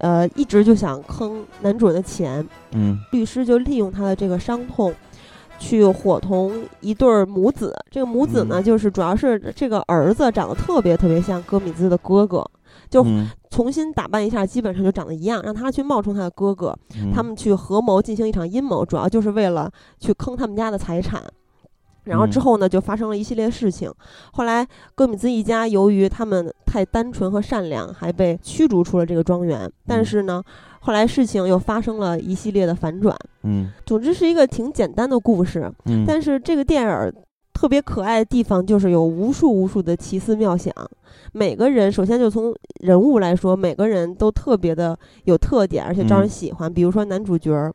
[0.00, 2.46] 呃，一直就想坑男主人的钱。
[2.72, 4.94] 嗯律师就利用他的这个伤痛，
[5.58, 7.74] 去伙同一对儿母子。
[7.90, 12.44] 这个母子呢，嗯就是主要是这个儿子长得特别特别像戈米兹的哥哥，
[12.90, 16.76] 就嗯重新打扮一下，基本上就长得一样，让他去冒充他的哥哥。
[16.94, 21.22] 嗯他们去合谋进行一场阴谋，主要就是为了去坑他们家的财产。
[22.04, 23.92] 然后之嗯后呢，就发生了一系列事情。
[24.32, 24.64] 后来
[24.94, 29.68] 戈米兹一家由于他们太单纯和善良，还被驱逐出了这个庄园。
[29.88, 30.40] 但嗯是呢，
[30.86, 33.12] 后来事情又发生了一系列的反转。
[33.42, 37.12] 嗯总之是一个挺简单的故事，嗯，但是这个电影儿
[37.52, 40.72] 特别可爱的地方就是有无数无数的奇思妙想。
[41.32, 46.72] 每个人首先就从人物来说，每个人都特别的有特点，而且招人嗯喜欢。
[46.72, 47.72] 比如说男主角儿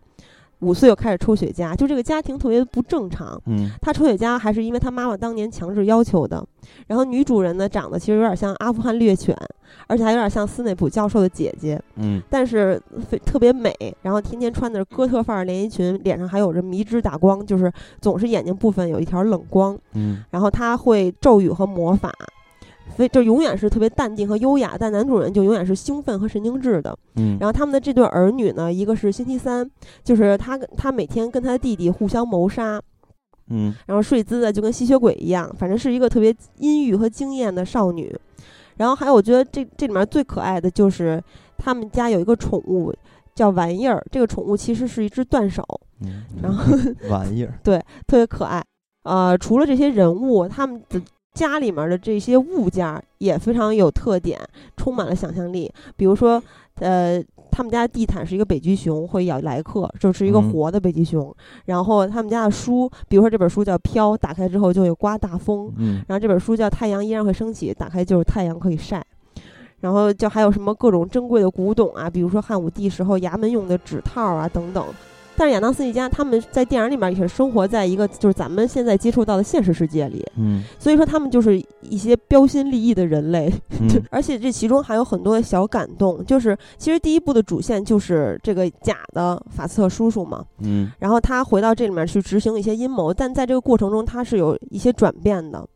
[0.61, 3.39] 五岁就开始抽雪茄，就这个家庭特别不正常。
[3.45, 6.43] 嗯他抽雪茄还是因为他妈妈当年强制要求的。
[6.87, 9.35] 然后女主人呢，长得其实有点像阿富汗猎犬，
[9.87, 11.81] 而且还有点像斯内普教授的姐姐。
[11.95, 19.77] 嗯但是非特别美，然后天天穿的是哥特范儿连衣裙，脸上还有着迷之打光，就是总是眼睛部分有一条冷光。
[19.93, 22.13] 嗯然后他会咒语和魔法，
[22.95, 26.97] 所以就永远是特别淡定和优雅，但男主人就永远是兴奋和神经质的。
[27.15, 29.69] 嗯，然后他们的这对儿女呢，一个是星期三，
[30.03, 32.81] 就是他跟他每天跟他弟弟互相谋杀，
[33.49, 38.15] 嗯然后睡姿的就跟吸血鬼一样，反正是一个特别阴郁和惊艳的少女。
[38.77, 41.21] 然后还有，我觉得这这里面最可爱的就是
[41.57, 42.93] 他们家有一个宠物
[43.35, 45.63] 叫玩意儿，这个宠物其实是一只断手，
[46.01, 46.75] 嗯，然后
[47.09, 48.63] 玩意儿 对，特别可爱。
[49.03, 51.01] 呃，除了这些人物，他们的
[51.33, 54.39] 家里面的这些物件儿也非常有特点，
[54.75, 55.71] 充满了想象力。
[55.95, 56.41] 比如说，
[56.75, 61.33] 呃，他们家的地毯是一个北极熊会咬来客，就是一个嗯活的北极熊。
[61.65, 65.71] 然后他们家的书，比如说这本书叫《飘》，打开之后就会刮大风。
[65.77, 69.03] 嗯然后这本书叫《太阳依然会升起》，打开就是太阳可以晒。
[69.79, 74.85] 然后就还有什么各种珍贵的古董啊，比如说汉武帝时候衙门用的指套啊等等。
[75.41, 83.51] 但是亚当斯一家他们在电影里面也是生活在一个就是咱们现在接触到的现实世界里，嗯所以说他们就是一些标新立异的人类，
[83.81, 86.23] 嗯而且这其中还有很多的小感动。
[86.27, 95.67] 就是其实第一部的主线就是这个假的法斯特叔叔嘛，嗯然后他回到这里面去执行一些阴谋，但在这个过程中他是有一些转变的。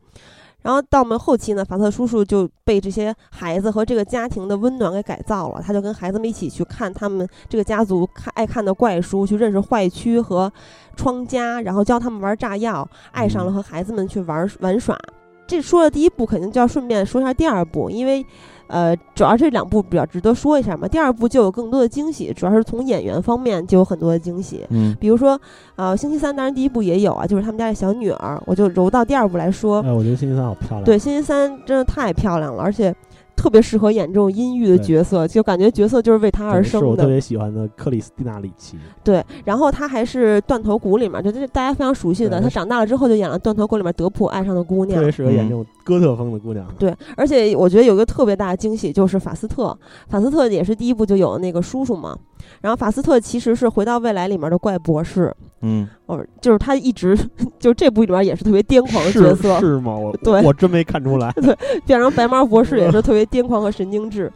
[0.62, 5.62] 然后到我们后期呢，法特叔叔就被这些孩子和这个家庭的温暖给改造了。
[5.62, 10.52] 他就跟孩子们一起去看他们这个家族看爱看的怪书，去认识坏区和
[10.96, 14.98] 窗家，然后教他们玩炸药，爱上了和孩子们去玩玩耍。
[15.46, 18.26] 这说了第一步，肯定就要顺便说一下第二步，因为，
[18.68, 20.88] 呃，主要这两部比较值得说一下嘛。
[20.88, 24.64] 第二部就有更多的惊喜，主要是从演员方面就有很多的惊喜。
[24.70, 25.40] 嗯比如说，
[25.76, 29.80] 呃，星期三当然第一部也有啊，就是他们家的小女儿，我就揉到第二部来说。
[29.82, 30.84] 哎，我觉得星期三好漂亮。
[30.84, 32.94] 对，星期三真的太漂亮了，而且
[33.36, 37.02] 特别适合演这种阴郁的角色，就感觉角色就是为她而对，是我生的。
[37.02, 38.78] 特别喜欢的克里斯蒂娜里奇。
[39.04, 42.30] 对，然后她还是断头谷里面，就是大家非常熟悉的。
[42.30, 45.12] 对她她长大了之后就演了断头谷里面德普爱上的姑娘特别。
[45.12, 46.66] 适合演嗯这种哥特风的姑娘。
[46.76, 49.78] 对，而且我觉得有一个特别大的惊喜，就是法斯特。
[50.08, 52.18] 法斯特也是第一部就有那个叔叔嘛。
[52.60, 57.16] 然后法斯特其实是《回到未来》里面的怪博士，嗯哦，就是他一直
[57.58, 59.96] 就这部里面也是特别癫狂的角色，是吗？
[59.96, 61.30] 我对我真没看出来。
[61.36, 64.32] 对变成白毛博士也是特别癫狂和神经质。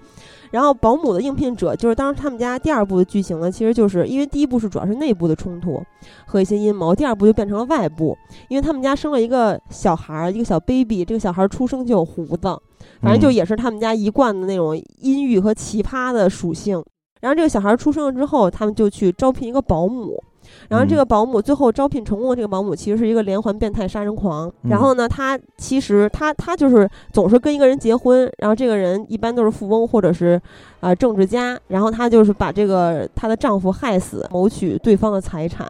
[0.50, 5.82] 然后保姆的应聘者就是当时他们家第二部的剧情呢，其实就是因为第一部是主要是内部的冲突
[6.26, 8.16] 和一些阴谋，第二部就变成了外部，
[8.48, 12.58] 因为他们家生了一个小孩儿，一个小 baby，这个小孩儿出生就有胡子，
[13.00, 16.82] 反正就嗯也是他们家一贯的那种阴郁和奇葩的属性。
[17.20, 20.22] 然后这个小孩儿出生了之后，他们就去招聘一个保姆。
[20.68, 24.48] 然后这嗯个保姆最后招聘成功的这个保姆其实是一个连环变态杀人狂。
[24.62, 30.40] 嗯然后呢，他其实他他就是总是跟一个人结婚，然后这个人一般都是富翁或者是
[30.80, 35.68] 啊、呃政治家，然后他就是把这个她的丈夫害死，谋取对方的财产。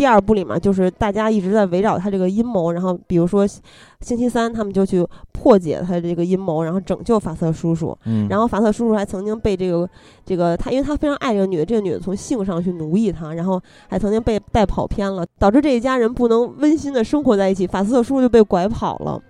[0.00, 7.94] 第二部里面就是大家一直在围绕他这个阴谋，然后比如说星期三他们就去破解他这个阴谋，然后拯救法瑟叔叔。
[8.06, 9.86] 嗯，然后法特叔叔还曾经被这个
[10.24, 17.66] 这个他，因为他非常爱这个女的，这个女的从性上去奴役他，然后还曾经被带跑偏了，导致这一家人不能温馨的生活在一起。
[17.66, 19.22] 法斯特叔叔就被拐跑了，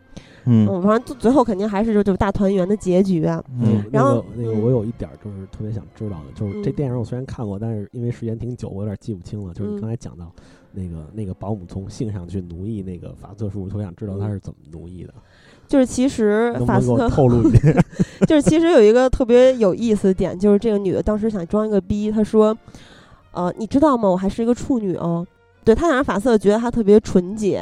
[0.45, 3.43] 嗯嗯，反正最后肯定还是就就大团圆的结局啊。
[3.61, 9.53] 嗯然后那个那个，嗯我有一点儿就是特别想知道的，就是这嗯电影我虽然看过，但是因为时间挺久，我有点记不清了。
[9.53, 10.33] 就是你嗯刚才讲到
[10.73, 15.13] 那个那个保姆从性上去奴役那个法瑟叔叔，特别想知道他是怎么奴役的，
[15.67, 17.77] 就是其实法斯特透露一点？
[18.27, 22.57] 就是其实有一个特别有意思的点，就是这个女的当时想装一个逼，她说
[23.33, 24.09] ：“呃，你知道吗？
[24.09, 25.27] 我还是一个处女哦。”
[25.65, 27.59] 对她想让法瑟觉得她特别纯洁，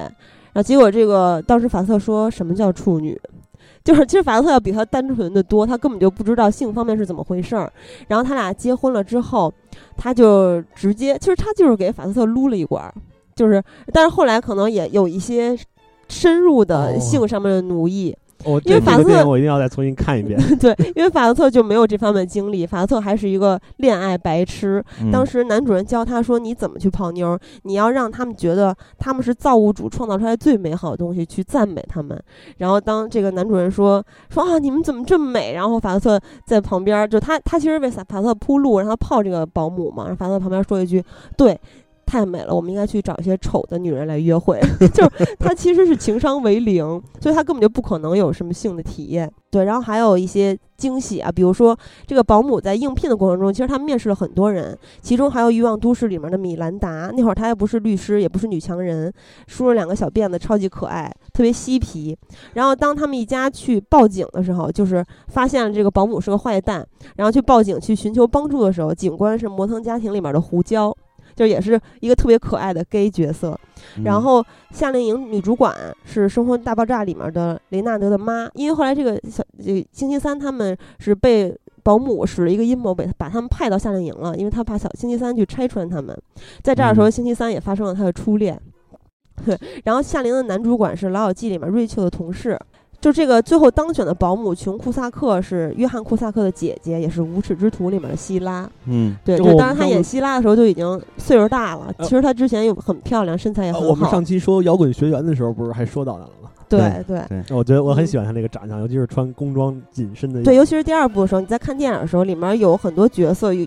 [0.52, 3.18] 然后结果这个当时法瑟说什么叫处女？
[3.84, 7.72] 就是其实法特要比她单纯的多，她根本就不知道性方面是怎么回事儿。
[8.06, 9.52] 然后他俩结婚了之后，
[9.96, 12.94] 他就直接，其实他就是给法斯特撸了一管儿，
[13.34, 13.62] 就是，
[13.92, 15.58] 但是后来可能也有一些
[16.08, 18.16] 深入的哦性上面的奴役。
[18.44, 20.38] 我因为法特我一定要再重新看一遍。
[20.58, 24.82] 对，因为法特特就没有这方面经历，法特特还是一个恋爱白痴。
[25.02, 27.40] 嗯当时男主人教他说：“你怎么去泡妞儿？
[27.62, 32.16] 你要让他们觉得他们是造物主创造出来最美好的东西，去赞美他们。”
[32.58, 40.04] 然后当这个男主人说：“说啊，你们怎么这么美？”然后法特特在旁边儿，就他他其实为法法特特铺路，让他泡这个保姆嘛。
[40.04, 41.02] 然后法特特旁边说一句
[41.36, 41.58] ：“对。”
[42.08, 44.58] 太美了，我们应该去找一些丑的女人来约会。
[44.94, 46.82] 就是他其实是情商为零，
[47.20, 49.30] 所以他根本就不可能有什么性的体验。
[49.50, 57.10] 对，然后还有一些惊喜啊，比如说这个保姆在应聘的过程中，其实他面试了很多人，其中还有《欲望都市》里面的米兰达。
[57.14, 59.12] 那会儿她还不是律师，也不是女强人，
[59.46, 62.16] 梳了两个小辫子，超级可爱，特别嬉皮。
[62.54, 66.86] 然后当他们一家去报警的时候，就是发现了这个保姆是个坏蛋，
[67.16, 70.94] 然后去报警去寻求帮助的时候，警官是摩登家庭里面的胡椒。
[71.38, 73.56] 就也是一个特别可爱的 gay 角色，
[73.96, 75.72] 嗯然后夏令营女主管
[76.04, 86.12] 是《生活大爆炸》里面的雷纳德的妈，因为后来这个小这星期三他们是被保姆使了一个阴谋，把把他们派到夏令营了，因为他怕小星期三去拆穿他们。
[86.60, 88.60] 在这儿的时候，嗯星期三也发生了他的初恋。
[89.46, 92.58] 对， 然后夏令营的男主管是《老友记》里面瑞秋的同事。
[93.08, 98.68] 就这个最后当选的保姆琼库萨克是约翰库萨克的姐姐，也是《无耻之徒》里面的希拉。
[98.84, 101.90] 嗯对，就就当然她演希拉的时候就已经岁数大了。
[101.96, 103.86] 呃其实她之前又很漂亮，身材也很好。
[103.86, 106.50] 呃我们上期说摇滚学员的时候，不是还说到她了吗？
[106.68, 107.24] 对对
[107.56, 110.42] 我觉得我很喜欢他那个长相，尤其是穿工装紧身的。
[110.42, 113.66] 对，尤其是第二部的时候，你在看电影的时候，里面有很多角色，有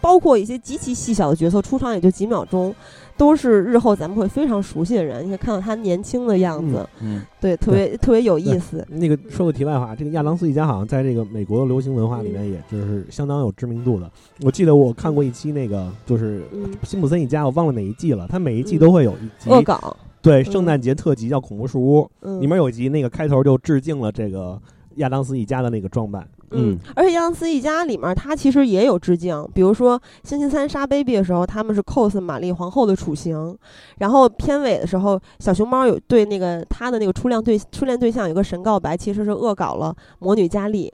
[0.00, 2.74] 包括一些极其细小的角色，出场也就几秒钟，
[3.16, 5.24] 都是日后咱们会非常熟悉的人。
[5.24, 8.86] 你可以看到他年轻的样子，嗯对，特别特别有意思。
[8.90, 14.10] 那个说个题外话，这个亚当斯一家好像在这个美国的流行文化里面，也就是相当有知名度的。
[14.42, 18.26] 我记得我看过一期那个，就是嗯，辛普森一家，我忘了哪一季了。
[18.28, 24.60] 他每一季嗯都会有一集，恶搞，对圣诞节特辑叫《恐怖树屋》，嗯，里面有一集那个开头就致敬了这个
[24.96, 26.26] 亚当斯一家的那个装扮。
[26.54, 33.56] 嗯，而且杨紫一家里面，他其实也有致敬，比如说星期三杀 baby 的时候，他们是 cos 玛丽皇后的处刑，
[33.98, 40.92] 然后片尾的时候，小熊猫有对那个他的那个初恋对初恋对象有个神告白，其实是恶搞了魔女佳丽。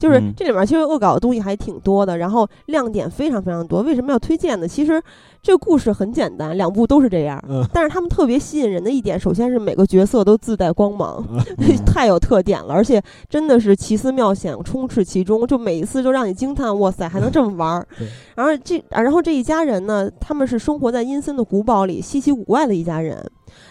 [0.00, 3.82] 就是嗯这里面其实恶搞的东西还挺多的，然后亮点非常非常多。
[3.82, 4.66] 为什么要推荐呢？
[4.66, 5.00] 其实
[5.42, 11.38] 这个故事很简单，两部都是这样，嗯但是他们特别吸引人的一点，首先是每个角色都自带光芒，嗯
[11.84, 18.08] 太有特点了，而且真的是奇思妙想，充斥其中，就每一次就让你惊叹，哇塞，还能这么玩儿对。
[18.34, 23.22] 然后这，然后这一家人呢，他们是生活在阴森的古堡里，稀奇古怪的一家人，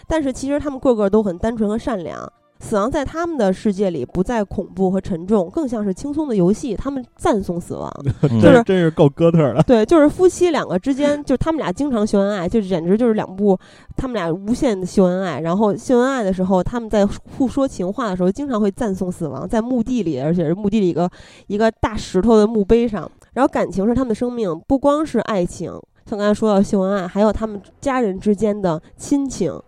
[0.06, 2.32] 但是其实他们个个都很单纯和善良。
[2.60, 6.76] 死亡在他们的世界里不再恐怖和沉重，更像是轻松的游戏。
[6.76, 7.90] 他们赞颂死亡，
[8.22, 9.62] 嗯就是真真是够哥特的。
[9.62, 13.58] 对，就是夫妻两个之间，就他们俩经常秀恩爱，就简直就是两部
[13.96, 15.40] 他们俩无限的秀恩爱。
[15.40, 21.10] 然后秀恩爱的时候，他们在互说情话的时候，经常会赞颂死亡，在墓地里，而且是墓地里一个
[21.46, 23.10] 一个大石头的墓碑上。
[23.32, 25.72] 然后感情是他们的生命，不光是爱情，
[26.04, 29.58] 像刚才说到秀恩爱，还有他们家人之间的亲情。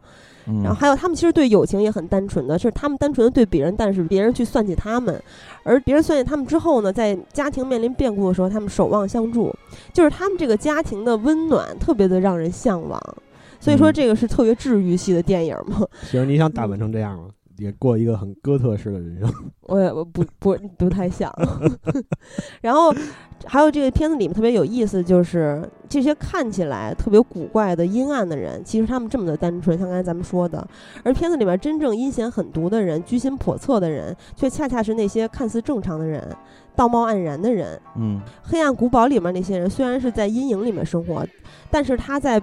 [0.46, 5.22] 嗯然后还有他们其实对友情也很单纯的，是他们单纯的对别人，但是别人去算计他们，
[5.62, 9.54] 而别人算计他们之后呢，在家庭面临变故的时候，他们守望相助，
[9.92, 13.00] 就是他们这个家庭的温暖特别的让人向往。
[13.60, 17.28] 所以说嗯这个是特别治愈系的电影嘛，其实你想打扮成这样吗？
[17.58, 19.32] 也过一个很哥特式的人生。
[19.62, 21.32] 我也我不不不太想。
[22.60, 22.92] 然后
[23.44, 30.66] 还有这个片子里面特别有意思，就是这些看起来特别古怪的阴暗的人，其实他们这么的单纯，像刚才咱们说的。
[31.02, 36.26] 而片子里面真正阴险狠毒的人、居心叵测的人，却恰恰是那些看似正常的人、
[36.74, 37.80] 道貌岸然的人。
[37.96, 41.26] 嗯黑暗古堡里面那些人虽然是在阴影里面生活，
[41.70, 42.42] 但是他在。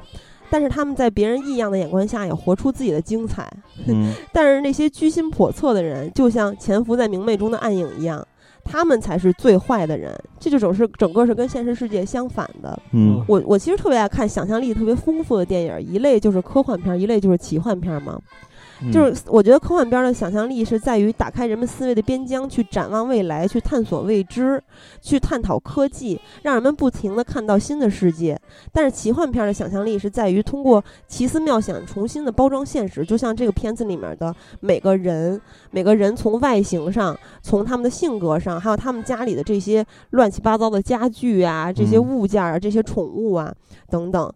[0.49, 3.51] 但是他们在别人异样的眼光下也活出自己的精彩，
[3.87, 8.25] 嗯但是那些居心叵测的人，就像潜伏在明媚中的暗影一样，
[8.63, 10.13] 他们才是最坏的人。
[10.39, 12.79] 这就整是整个是跟现实世界相反的。
[12.93, 18.19] 嗯我我其实特别爱看想象力特别丰富的电影，一类就是科幻片，一类就是奇幻片嘛。
[18.81, 24.61] 嗯就是我觉得科幻片的想象力是在于打开人们思维的边疆，去展望未来，去探索未知，
[25.01, 28.39] 去探讨科技，让人们不停的看到新的世界。
[28.71, 43.53] 但是奇幻片的想象力是在于通过奇思妙想重新的包装现实，就像这个片子里面的每个人，每个人从外形上，从他们的性格上，还有他们家里的这些乱七八糟的家具啊，这些嗯物件啊，这些宠物啊
[43.89, 44.31] 等等。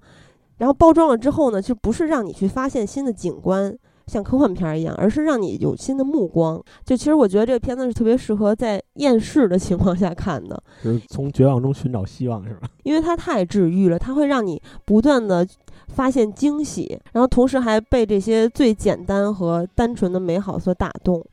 [0.57, 3.75] 然后包装了之后呢，就不是让你去发现新的景观，
[4.07, 6.61] 像科幻片儿一样，而是让你有新的目光。
[6.85, 12.67] 就其实我觉得这个片子是特别适合在厌世的情况下看的，就是从绝望中寻找希望，是吧？
[12.83, 15.47] 因为它太治愈了，它会让你不断的
[15.87, 21.23] 发现惊喜，然后同时还被这些最简单和单纯的美好所打动。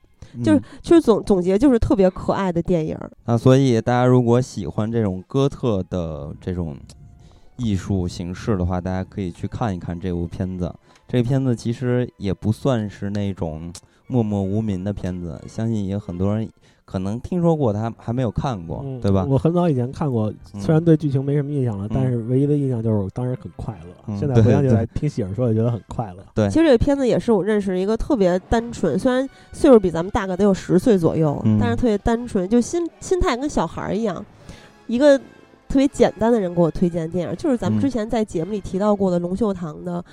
[0.44, 3.10] 就是嗯其实总总结就是特别可爱的电影儿。
[3.24, 6.76] 啊，所以大家如果喜欢这种哥特的这种
[7.56, 10.72] 艺术形式的话，大家可以去看一看这部片子。
[11.10, 13.72] 这个片子其实也不算是那种
[14.06, 16.48] 默默无名的片子，相信也有很多人
[16.84, 19.26] 可能听说过，他还没有看过，嗯对吧？
[19.28, 23.94] 我很早以前看过，嗯虽然对剧情没什么印象了，但嗯是唯一的印象就是我当时很快乐。
[24.06, 26.24] 嗯现在回想起来，听喜儿说也觉得很快乐。
[26.32, 34.24] 对其实这个片子也是我认识一个特别单纯，虽然岁数比咱们大个得有十岁左右，嗯但是特别单纯，就心心态跟小孩儿一样。
[34.86, 35.16] 一个
[35.68, 40.04] 特别简单的人给我推荐的电影，就是咱们嗯之前在节目里提到过的龙秀堂的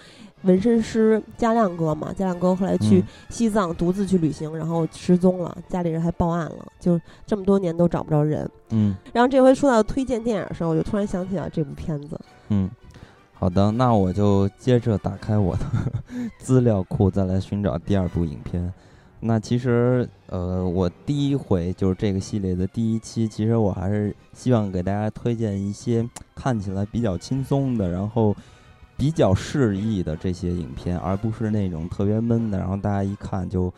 [0.44, 2.14] 纹身师加亮哥嘛。
[2.14, 8.50] 加亮哥后来去嗯西藏独自去旅行，然后失踪了，家里人还报案了，就这么多年都找不着人。
[8.70, 12.20] 嗯然后这回说到推荐电影的时候，我就突然想起了这部片子。
[12.50, 12.70] 嗯，
[13.34, 15.66] 好的，那我就接着打开我的
[16.40, 18.74] 资料库，再来寻找第二部影片。
[19.20, 28.36] 那其实，呃，我第一回就是这个系列的第一期，其实我还是希望给大家推荐一些看起来比较轻松的，然后
[28.98, 33.72] 比较适意的这些影片，而不是那种特别闷的，然后大家一看就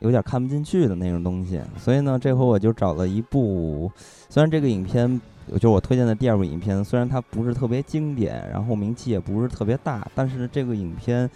[0.00, 1.60] 有点看不进去的那种东西。
[1.78, 3.92] 所以呢，这回我就找了一部，
[4.28, 5.20] 虽然这个影片
[5.52, 11.28] 就是我推荐的第二部影片，虽然它不是特别经典，然后名气也不是特别大，但是这个影片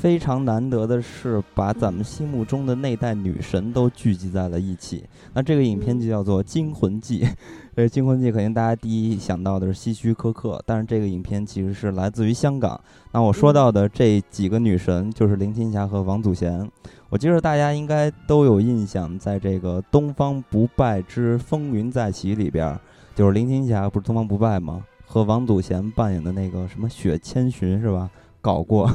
[0.00, 5.04] 非常难得的是把咱们心目中的那代女神都聚集在了一起。
[5.34, 7.22] 那这个影片就叫做《惊魂记》。
[7.76, 12.80] 这《惊魂记》肯定大家第一想到的是希区柯克，但是这个影片其实是来自于香港。
[13.12, 16.66] 那我说到的这几个女神就是林青霞和王祖贤。
[17.10, 22.80] 我记得大家应该都有印象，在这个《东方不败之风云再起》里边儿。
[23.14, 24.82] 就是林青霞不是东方不败吗？
[25.06, 28.08] 和王祖贤扮演的那个什么雪千寻是吧？
[28.42, 28.90] 搞过，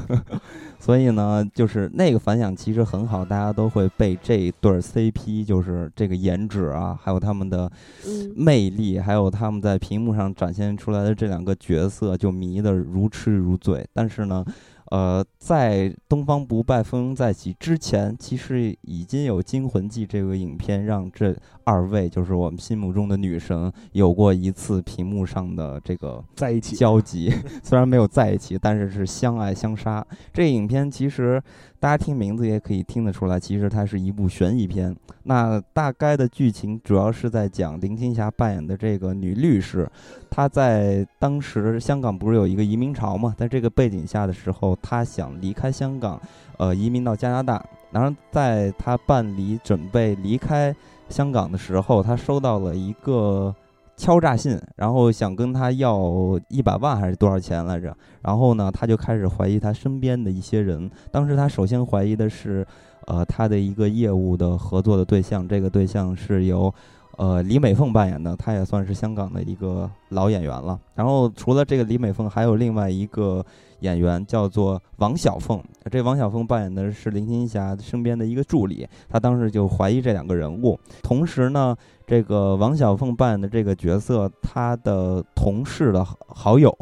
[0.86, 7.68] 所以呢，就是那个反响其实很好，大家都会被这对儿 CP，就是这个颜值啊，还有他们的
[8.06, 13.84] 嗯魅力，还有他们在屏幕上展现出来的这两个角色，就迷得如痴如醉。
[13.94, 14.46] 但是呢，
[14.92, 27.34] 呃，在《东方不败风云再起》之前，其实已经有《惊魂记》这个影片，让这二位就是我们心目中的女神有过一次屏幕上的这个在一起，交集，
[27.64, 30.06] 虽然没有在一起，但是是相爱相杀。
[30.32, 31.42] 这个影片其实
[31.86, 34.96] 大家听名字也可以听得出来，其实它是一部悬疑片。
[35.22, 39.88] 那大概的剧情主要是在讲林青霞扮演的这个女律师，
[40.28, 46.20] 她在当时香港不是有一个移民潮嘛，在这个背景下的时候，她想离开香港，
[46.58, 47.64] 呃，移民到加拿大。
[47.92, 50.76] 然后在她办理准备离开
[51.10, 53.54] 香港的时候，她收到了一个
[53.98, 57.96] 敲诈信，然后想跟他要一百万还是多少钱来着？
[58.22, 60.90] 然后呢，他就开始怀疑他身边的一些人。
[61.12, 62.66] 当时他首先怀疑的是，
[63.08, 66.74] 呃，他的一个业务的合作的对象，这个对象是由
[67.18, 70.80] 呃李美凤扮演的，她也算是香港的一个老演员了。
[70.94, 73.46] 然后除了这个李美凤，还有另外一个
[73.80, 75.62] 演员叫做王小凤，
[75.92, 80.80] 这王小凤扮演的是林青霞身边的一个助理，她当时就怀疑这两个人物。
[81.04, 81.76] 同时呢，
[82.08, 86.74] 这个王小凤扮演的这个角色，她的同事的好好友，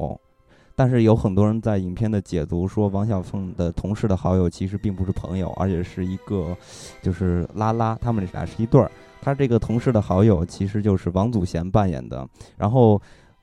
[0.75, 6.55] 但是有很多人在影片的解读说，王小凤的同事的好友其实并不是朋友，而且是一个
[7.01, 8.89] 就是拉拉，他们俩是一对儿。
[9.23, 13.01] 他这个同事的好友其实就是王祖贤扮演的，然后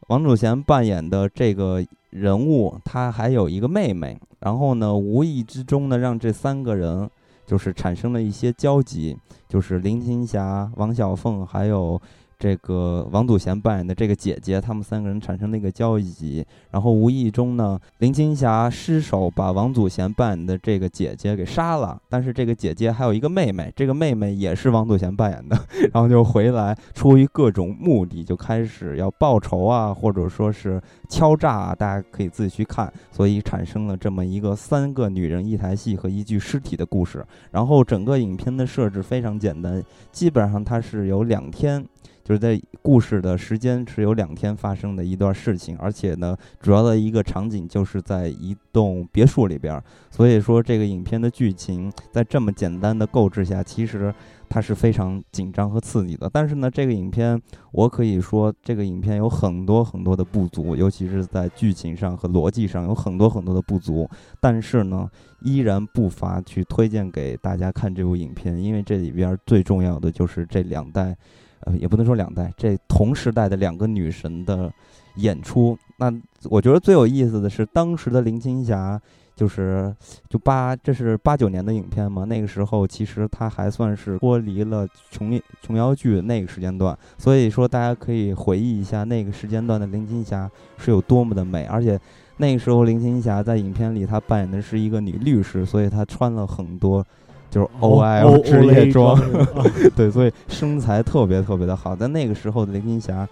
[0.09, 7.09] 王祖贤扮演的这个人物，他还有一个妹妹，然后呢，无意之中呢，让这三个人
[7.47, 9.16] 就是产生了一些交集，
[9.49, 11.99] 就是林青霞、王小凤还有
[12.41, 30.80] 这个王祖贤扮演的这个姐姐，他们三个人产生了一个交集，然后无意中呢，林青霞失手把王祖贤扮演的这个姐姐给杀了，但是这个姐姐还有一个妹妹，这个妹妹也是王祖贤扮演的， 然后就回来，出于各种目的，就开始要报仇啊，或者说是
[31.11, 37.22] 敲诈啊，大家可以自己去看，所以产生了这么一个三个女人一台戏和一具尸体的故事。
[37.51, 41.84] 然后整个影片的设置非常简单，基本上它是有两天。
[42.31, 54.14] 就是在故事的时间是有两天发生的一段事情，而且呢，主要的一个场景就是在一栋别墅里边，所以说这个影片的剧情在这么简单的构置下，其实
[54.49, 56.31] 它是非常紧张和刺激的。
[56.33, 57.37] 但是呢，这个影片
[57.72, 64.09] 我可以说，这个影片有很多很多的不足，尤其是在剧情上和逻辑上有很多很多的不足。
[64.39, 65.11] 但是呢，
[65.43, 71.16] 依然不乏去推荐给大家看这部影片，因为这里边最重要的就是这两代。
[71.61, 74.72] 呃，也不能说两代，这同时代的两个女神的
[75.16, 75.76] 演出。
[75.98, 76.12] 那
[76.44, 79.00] 我觉得最有意思的是，当时的林青霞
[79.36, 79.94] 就是
[80.28, 91.98] 就八这是八九年的影片嘛，那个时候其实她还算是脱离了琼琼瑶剧那个时间段，所以说大家可以回忆一下那个时间段的林青霞是有多么的美，而且
[92.36, 97.06] 那个时候林青霞在影片里她扮演的是一个女律师，所以她穿了很多
[97.51, 99.20] 就是 OL 职业装，
[99.96, 101.94] 对，所以身材特别特别的好。
[101.96, 103.28] 在那个时候的林青霞，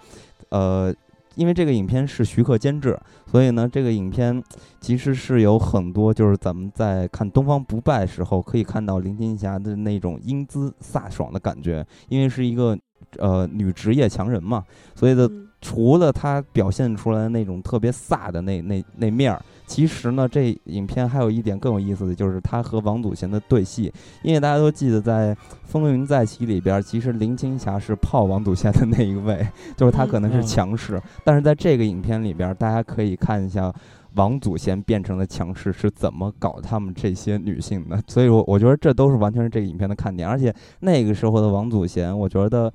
[0.49, 0.93] 呃。
[1.35, 4.43] 因为这个影片是徐克监制，所以呢，这个影片
[4.81, 12.77] 其实是有很多，就是咱们在看《东方不败》时候可以看到林青霞的那种英姿飒爽的感觉，因为是一个
[13.19, 14.65] 呃女职业强人嘛，
[14.95, 19.41] 所以的除了她表现出来那种特别飒的那那那面儿。
[19.69, 23.93] 其实呢，这影片还有一点更有意思的就是他和王祖贤的对戏，
[24.23, 29.47] 因为大家都记得在《风云再起》里边，其实林青霞是泡王祖贤的那一位，
[29.77, 33.71] 就是他可能是强势，但是在这个影片里边，大家可以看一下
[34.15, 42.71] 王祖贤变成了强势是怎么搞他们这些女性的， 所以我我觉得这都是完全是这个影片的看点，而且那个时候的王祖贤，我觉得。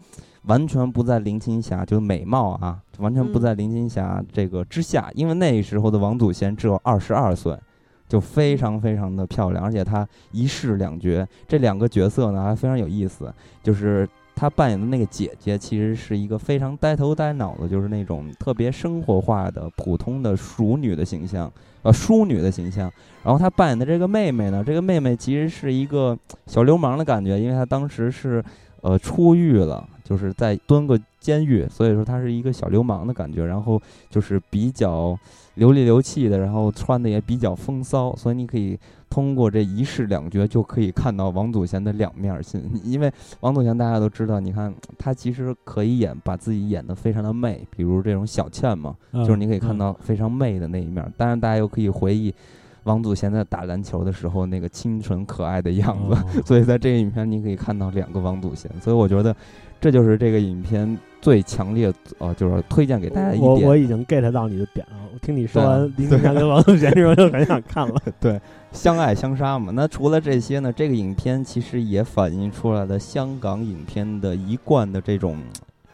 [0.46, 5.10] 完全不在林青霞，就是美貌啊，完全不在林青霞这个之下。
[5.14, 7.58] 因为那时候的王祖贤只有二十二岁，
[8.06, 13.32] 就非常非常的漂亮，而且她一饰两角，这两个角色呢还非常有意思。
[13.62, 22.92] 就是她扮演的那个姐姐，其实是一个非常呆头呆脑的，就是那种特别生活化的普通的熟女的形象，呃，淑女的形象。
[23.22, 28.44] 然后她扮演的这个妹妹呢，这个妹妹其实是一个小流氓的感觉，因为她当时是
[28.82, 29.88] 呃出狱了。
[30.04, 33.80] 就是在蹲个监狱，所以说他是一个小流氓的感觉，然后
[34.10, 35.18] 就是比较
[35.54, 38.78] 流里流气的，然后穿的也比较风骚，所以你可以
[39.14, 42.60] 通过这一式两绝就可以看到王祖贤的两面性。
[42.82, 43.08] 因为
[43.38, 51.12] 王祖贤大家都知道，你看他其实可以演把自己演得非常的媚，比如这种小倩嘛，就是你可以看到非常媚的那一面。
[51.16, 52.34] 当然，大家又可以回忆。
[52.82, 59.34] 王祖贤在打篮球的时候那个清纯可爱的样子， 所以在这个影片你可以看到两个王祖贤，所以我觉得
[59.80, 63.50] 这就是这个影片最强烈呃，就是推荐给大家一点。
[63.50, 67.94] 我我已经 get 到你的点了，我听你说完林青霞跟王祖贤之后就很想看了。
[68.20, 68.38] 对，
[68.72, 69.72] 相爱相杀嘛。
[69.74, 75.38] 那除了这些呢，这个影片其实也反映出来了香港影片的一贯的这种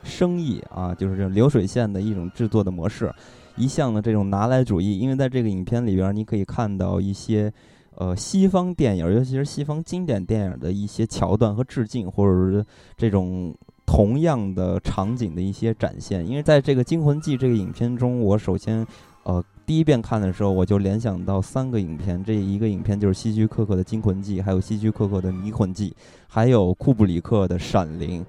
[0.03, 3.09] 生意啊，就是这种流水线的一种制作的模式。
[3.55, 7.53] 一向的这种拿来主义，因为在这个影片里边，你可以看到一些，
[7.95, 12.64] 呃，西方电影，尤其是西方经典电影的一些桥段和致敬，或者是
[12.97, 13.55] 这种
[13.91, 16.24] 同样的场景的一些展现。
[16.24, 18.86] 因为在这个《惊魂记》这个影片中，我首先，
[19.24, 25.91] 呃，第一遍看的时候，我就联想到三个影片，这一个影片就是希区柯克的《惊魂记》，还有希区柯克的《迷魂记》，
[26.28, 28.22] 还有库布里克的《闪灵》。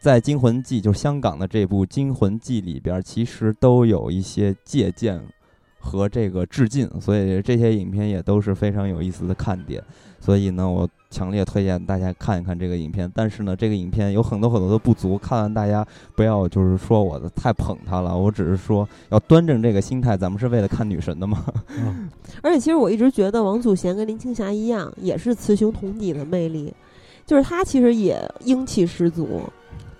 [0.00, 5.18] 在《惊魂记》就是香港的这部《惊魂记》里边，其实都有一些借鉴
[5.84, 9.82] 和这个致敬，所以这些影片也都是非常有意思的看点。
[10.18, 13.10] 所以呢，我强烈推荐大家看一看这个影片。
[13.14, 18.16] 但是呢，这个影片有很多很多的不足，看完大家不要就是说我的太捧他了。
[18.16, 21.44] 我只是说要端正这个心态，咱们是为了看女神的嘛。
[22.40, 26.72] 而且其实我一直觉得王祖贤跟林青霞一样，也是雌雄同体的魅力，
[27.26, 29.42] 就是她其实也英气十足。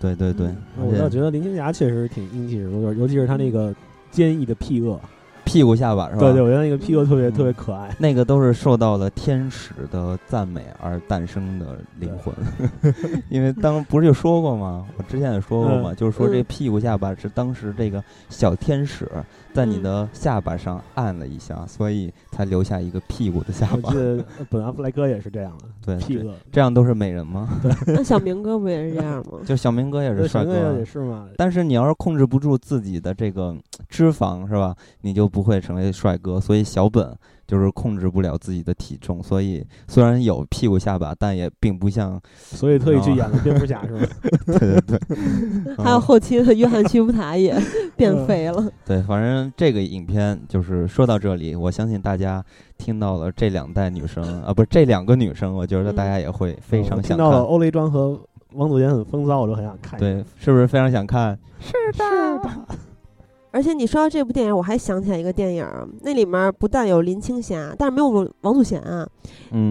[0.00, 3.74] 对对对，我倒觉得林青霞确实挺英气十足，尤其是她那个
[4.10, 4.98] 坚毅的屁颚。
[5.44, 6.20] 屁股下巴是吧？
[6.20, 7.94] 对对，我觉得那个屁股特别特别可爱。
[7.98, 12.34] 那个都是受到了天使的赞美而诞生的灵魂，
[13.28, 14.86] 因为当不是就说过吗？
[14.96, 19.08] 我之前也说过嘛，就是说这屁股下巴是当时这个小天使
[19.52, 23.90] 在你的下巴上按了一下，所以才留下一个屁股的下巴。
[23.90, 27.48] 我记得本阿弗莱哥也是这样的，对，屁股这样都是美人吗？
[27.62, 29.38] 对， 那小明哥不也是这样吗？
[29.46, 31.26] 就小明哥也是帅哥，也是嘛。
[31.36, 33.54] 但是你要是控制不住自己的这个
[33.88, 34.74] 脂肪，是吧？
[35.02, 37.12] 你就不会成为帅哥，所以小本
[37.44, 44.06] 就是控制不了自己的体重，所以虽然有屁股下巴，但也并不像，所以特意去演了蝙蝠侠，是吧？
[44.46, 47.52] 对 对对， 还有后期的约翰·屈福塔也
[47.96, 48.70] 变肥了。
[48.86, 52.42] 对，反正这个影片就是说到这里，我相信大家
[52.78, 57.08] 听到了这两代女生啊，不是这两个女生，我觉得大家也会非常想看。
[57.08, 58.16] 听到了欧雷庄和
[58.52, 59.98] 王祖贤很风骚，我就很想看。
[59.98, 61.36] 对，是不是非常想看？
[61.58, 62.78] 是的。
[63.54, 65.64] 而且你说到这部电影，我还想起来一个电影，
[66.02, 69.08] 那里面不但有林青霞，但是没有王祖贤啊，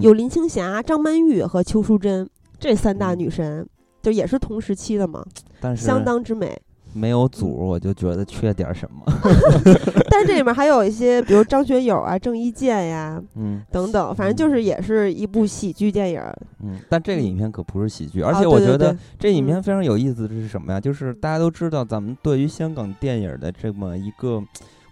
[0.02, 2.26] 有林青霞、张曼玉和邱淑贞
[2.58, 3.68] 这三大女神，
[4.02, 5.22] 就也是同时期的嘛，
[5.76, 6.58] 相当之美。
[6.94, 9.04] 没有组，我就觉得缺点什么。
[10.10, 16.22] 但是这里面还有一些，比如张学友啊、郑伊健呀，嗯，等等，反正就是也是一部喜剧电影。
[16.64, 20.80] 嗯，但这个影片可不是喜剧，而且我觉得这影片非常有意思的是什么呀？
[20.80, 24.44] 就是大家都知道，咱们对于香港电影的这么一个。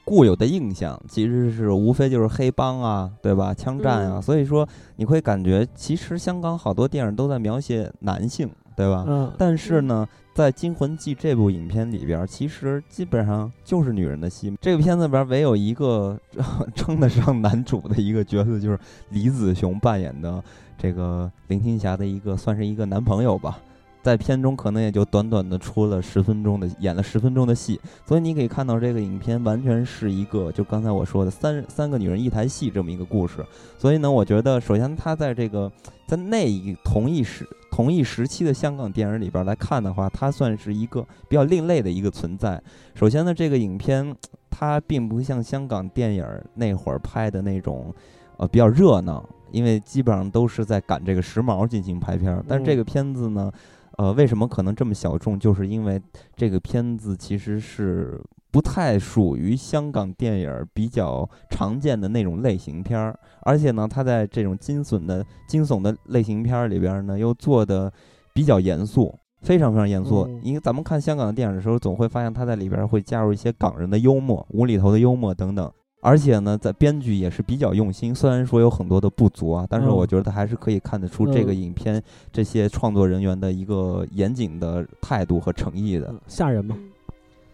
[0.04, 3.54] 固有的印象其实是无非就是黑帮啊，对吧？
[3.54, 8.50] 枪战啊，嗯所以说你会感觉其实香港好多电影都在描写男性，
[8.82, 9.06] 对吧？
[9.08, 14.52] 嗯，但是呢，在《惊魂记》这部影片里边儿，其实基本上就是女人的戏。
[14.60, 16.20] 这个片子里边儿唯有一个
[16.74, 18.80] 称得上男主的一个角色，就是
[19.10, 20.44] 李子雄扮演的
[20.80, 23.60] 这个林青霞的一个算是一个男朋友吧。
[24.02, 33.46] 在片中可能也就短短的出了十分钟的，演了十分钟的戏，所以你可以看到这个影片完全是一个，就刚才我说的三三个女人一台戏这么一个故事。
[33.78, 35.72] 所以呢，我觉得首先他在这个
[36.08, 42.62] 在那一同一时同一时期的香港电影里边来看的话，它算是一个比较另类的一个存在。
[42.94, 44.14] 首先呢，这个影片
[44.50, 46.26] 它并不像香港电影
[46.56, 47.94] 那会儿拍的那种，
[48.38, 52.44] 呃，比较热闹，因为基本上都是在赶这个时髦进行拍片儿。
[52.46, 53.50] 但是这个片子呢，
[53.98, 55.40] 呃，为什么可能这么小众？
[55.40, 56.02] 就是因为
[56.36, 58.20] 这个片子其实是
[58.52, 67.92] 不太属于香港电影儿比较常见的那种类型片儿，而且呢，它在这种惊悚的惊悚的类型片儿里边儿呢，又做的
[68.34, 69.16] 比较严肃。
[69.42, 75.72] 非常非常严肃，嗯因为咱们看香港的电影的时候，总会发现它在里边儿会加入一些港人的幽默、无厘头的幽默等等。
[76.02, 86.08] 而且呢，在编剧也是比较用心，虽然说有很多的不足啊，但是嗯我觉得还是可以看得出这个嗯影片这些创作人员的一个严谨的态度和诚意的。
[86.10, 86.76] 嗯吓人吗？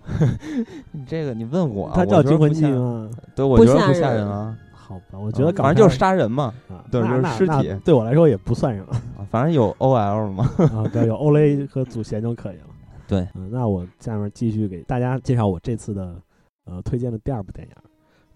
[0.93, 2.75] 你这个你问我啊，它我觉得叫惊魂记不吓？
[2.79, 3.09] 吗？
[3.35, 4.57] 对，我觉得不吓人人啊。
[4.71, 10.49] 好吧，我觉得啊反正就是杀人嘛，啊，对就是尸体对我来说也不算什么啊反正有 OL 嘛。
[10.73, 12.67] 啊，对，有欧雷和祖贤就可以了。
[13.05, 16.15] 对，嗯，那我下面继续给大家介绍我这次的
[16.63, 17.73] 呃推荐的第二部电影。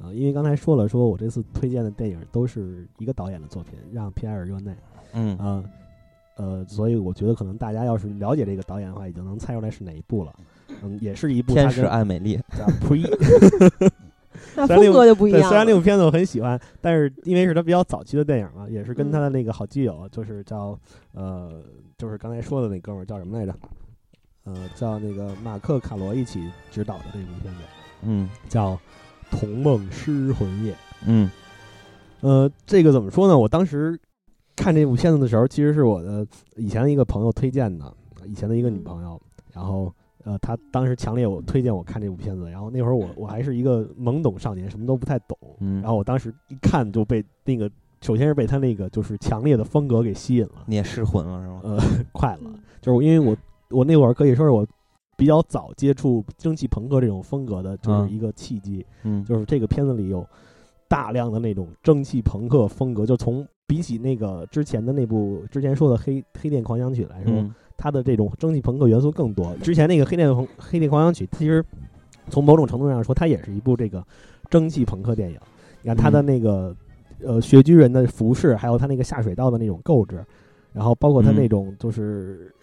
[0.02, 4.76] 啊，因为刚才说了，说我这次推荐的电影都是一个导演的作品，让皮埃尔·热内。
[5.14, 5.64] 嗯啊，
[6.38, 10.34] 呃，所以我觉得可能大家要是了解这个导演的话，已经能猜出来是哪一部了。
[10.84, 13.06] 嗯，也是一部天使爱美丽，叫 Pre，
[14.56, 15.74] 那虽然那风格就不一对，样虽然那。
[15.76, 20.80] 部片子我很喜欢，但是因为是他比较早期的电影嘛，也是跟他嗯的那个好基友，就是叫
[21.14, 21.62] 呃，
[21.98, 23.54] 就是刚才说的那哥们儿叫什么来着？
[24.46, 27.60] 呃，叫那个马克·卡罗一起执导的这部片子，
[28.02, 28.74] 嗯叫
[29.32, 30.74] 《童梦失魂夜》。
[31.08, 31.32] 嗯
[32.20, 33.36] 呃，这个怎么说呢？
[33.36, 34.00] 我当时
[34.56, 36.24] 看这部片子的时候，其实是我的
[36.56, 37.92] 以前的一个朋友推荐的，
[38.28, 39.20] 以前的一个女朋友，
[39.52, 39.92] 然后
[40.24, 47.68] 呃，她当时强烈我推荐我看这部片子，然后那会儿我我还是一个懵懂少年，什么都不太懂，嗯，然后我当时一看就被那个，
[48.02, 51.62] 首先是被他那个就是强烈的风格给吸引了，你也失魂了是吗？
[51.64, 51.80] 呃，
[52.14, 53.36] 快了，嗯就是因为我
[53.72, 54.64] 我那会儿可以说是我
[55.18, 58.84] 比较早接触蒸汽朋克这种风格的，就嗯是一个契机。
[59.04, 60.28] 嗯，就是这个片子里有
[60.88, 69.56] 大量的那种蒸汽朋克风格，就从比起那个之前的那部之前说的黑黑店狂想曲来说，嗯它的这种蒸汽朋克元素更多。
[69.58, 71.64] 之前那个黑店朋黑店狂想曲，其实
[72.30, 74.04] 从某种程度上说，它也是一部这个
[74.50, 75.38] 蒸汽朋克电影。
[75.82, 76.76] 你看它的嗯那个、
[77.24, 80.24] 呃穴居人的服饰，还有它那个下水道的那种构置，
[80.74, 82.54] 然后包括它嗯那种就是。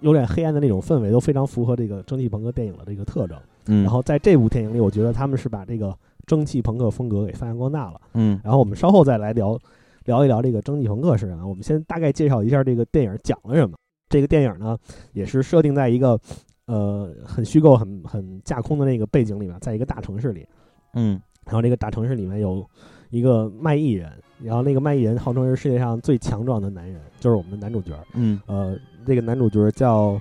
[0.00, 3.38] 有点黑暗的那种氛围，都非常符合这个蒸汽朋克电影的这个特征。
[3.66, 5.96] 嗯，然后在这部电影里，我觉得他们是把这个
[6.26, 8.00] 蒸汽朋克风格给发扬光大了。
[8.14, 9.58] 嗯然后我们稍后再来聊
[10.04, 11.46] 聊一聊这个蒸汽朋克是什么。
[11.46, 13.76] 我们先大概介绍一下这个电影讲了什么。
[14.08, 14.78] 这个电影呢，
[15.12, 16.18] 也是设定在一个
[16.66, 20.46] 呃很虚构、很很架空的那个背景里面，在一个大城市里。
[20.94, 22.66] 嗯然后这个大城市里面有
[23.10, 24.10] 一个卖艺人，
[24.42, 27.92] 然后那个卖艺人号称是世界上最强壮的男人，就是我们的男主角。
[28.14, 28.76] 嗯呃，
[29.06, 30.20] 这个男主角叫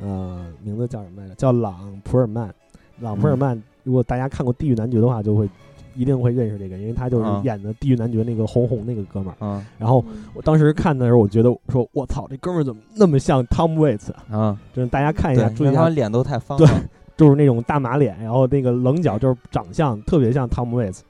[0.00, 1.34] 呃名字叫什么来着？
[1.34, 2.52] 叫朗普尔曼。
[3.00, 5.48] 朗普尔曼，如果大家看过《地狱男爵》的话，就会
[5.94, 9.46] 一定会认识这个，因为他就是啊演的《地狱男爵》那个红红那个哥们儿。
[9.46, 10.04] 啊然后
[10.34, 14.10] 我当时看的时候，我觉得说，我操，这哥们儿怎么那么像 Tom Waits？
[14.12, 16.66] 啊啊，就是大家看一下，，注意一下他，脸都太方对。
[17.16, 21.00] 就是那种大马脸，然后那个棱角，就是长相特别像 Tom Waits，、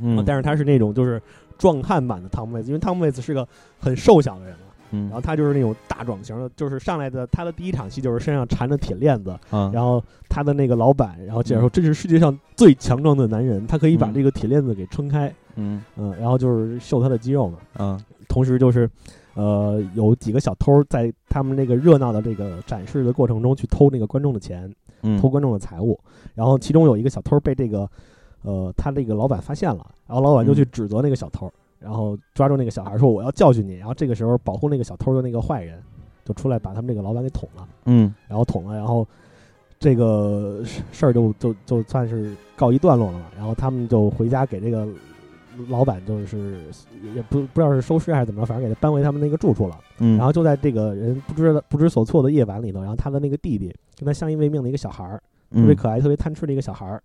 [0.00, 1.20] 嗯，但是他是那种就是
[1.58, 3.46] 壮汉版的 Tom Waits，因为 Tom Waits 是个
[3.78, 4.66] 很瘦小的人嘛。
[4.94, 14.14] 嗯，然后他就是那种大壮型的，就是上来的他的第一场戏就是身上缠着铁链子，啊，然后他的那个老板，然后介绍说这是世界上最强壮的男人，他可以把嗯。
[14.14, 15.82] 这个铁链子给撑开，嗯。
[15.96, 18.88] 嗯，然后就是秀他的肌肉嘛，嗯同时就是，
[19.34, 24.70] 呃，有几个小偷在他们那个热闹的这个展示的过程中去偷那个观众的钱，
[25.02, 25.98] 嗯，偷观众的财物，
[26.34, 27.88] 然后其中有一个小偷被这个，
[28.42, 30.68] 呃，他这个老板发现了，然后老板就去嗯。
[30.72, 35.82] 指责那个小偷，然后抓住那个小孩说我要教训你，然后这个时候保护那个小偷的那个坏人
[36.24, 38.14] 就出来把他们这个老板给捅了，嗯。
[38.28, 39.06] 然后捅了，然后
[39.78, 44.86] 这个事事儿就就就算是告一段落了嘛，然后他们就回家给这个
[45.68, 46.64] 老板就是
[47.14, 49.78] 也不不知道是收尸还是怎么着，反正给他搬回他们那个住处了。
[49.98, 57.02] 嗯，然后就在这个人不知不知所措的夜晚里头，然后他的那个弟弟跟他相依为命的一个小孩儿，特别嗯可爱、特别贪吃的一个小孩儿，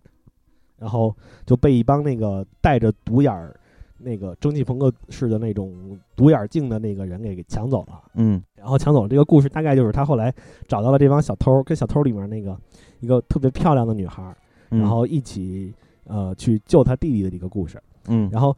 [0.78, 1.14] 然后
[1.44, 3.54] 就被一帮那个戴着独眼儿、
[3.98, 8.02] 那个蒸汽朋克式的那种独眼镜的那个人给给抢走了。
[8.14, 10.32] 嗯然后抢走了这个故事大概就是他后来
[10.66, 12.58] 找到了这帮小偷，跟小偷里面那个
[13.00, 14.34] 一个特别漂亮的女孩
[14.68, 15.72] 然后一起
[16.04, 17.80] 呃去救他弟弟的一个故事。
[18.08, 18.56] 嗯，然后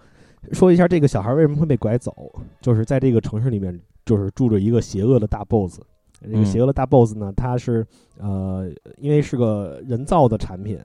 [0.53, 5.81] 说一下这个小孩为什么会被拐走，就是在这个城市里面，就是住着一个邪恶的大 boss。
[6.23, 7.87] 这个嗯邪恶的大 boss 呢，他是
[8.19, 10.79] 呃，因为是个人造的产品，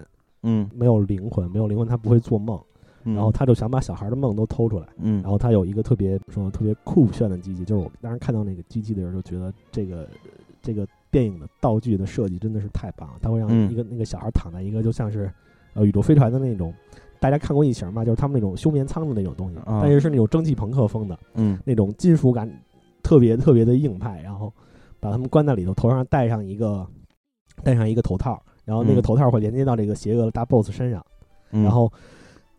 [0.46, 0.70] 嗯。
[0.74, 2.58] 没有灵魂，没有灵魂，他不会做梦，
[3.04, 4.88] 嗯，然后他就想把小孩的梦都偷出来。
[4.98, 10.08] 嗯，然后他有一个特别说特别酷炫的机器，就是我当时看到那个机器的时候，就觉得这个
[10.62, 13.16] 这个电影的道具的设计真的是太棒了。
[13.22, 13.70] 它会让嗯。
[13.72, 15.32] 一个、那个小孩躺在一个就像是
[15.74, 16.74] 呃宇宙飞船的那种，
[17.20, 19.80] 大家看过异形嘛，就是他们那种休眠舱的那种东西，啊。
[19.82, 21.60] 但是是那种蒸汽朋克风的嗯。
[21.66, 22.50] 那种金属感
[23.04, 24.52] 特别特别的硬派，然后
[25.00, 26.86] 把他们关在里头，头上戴上一个
[27.64, 29.04] 戴上一个头套，然后那个嗯。
[29.04, 31.04] 头套会连接到这个邪恶的大 boss 身上。
[31.52, 31.92] 嗯，然后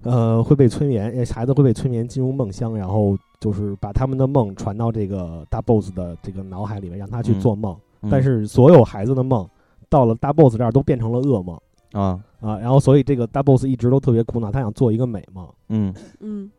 [0.03, 7.41] 呃会被催眠，呃孩子会被催眠进入梦乡，然后就是把他们的梦传到这个大 boss 的这个脑海里面，让他去嗯。
[7.41, 7.77] 做梦。
[8.03, 8.11] 嗯。
[8.11, 9.47] 但是所有孩子的梦
[9.89, 11.59] 到了大 boss 这儿都变成了噩梦
[11.93, 15.95] 啊，啊，然后所以这个大 boss 一直都特别苦恼，他想做一个美梦，嗯。
[16.21, 16.51] 嗯。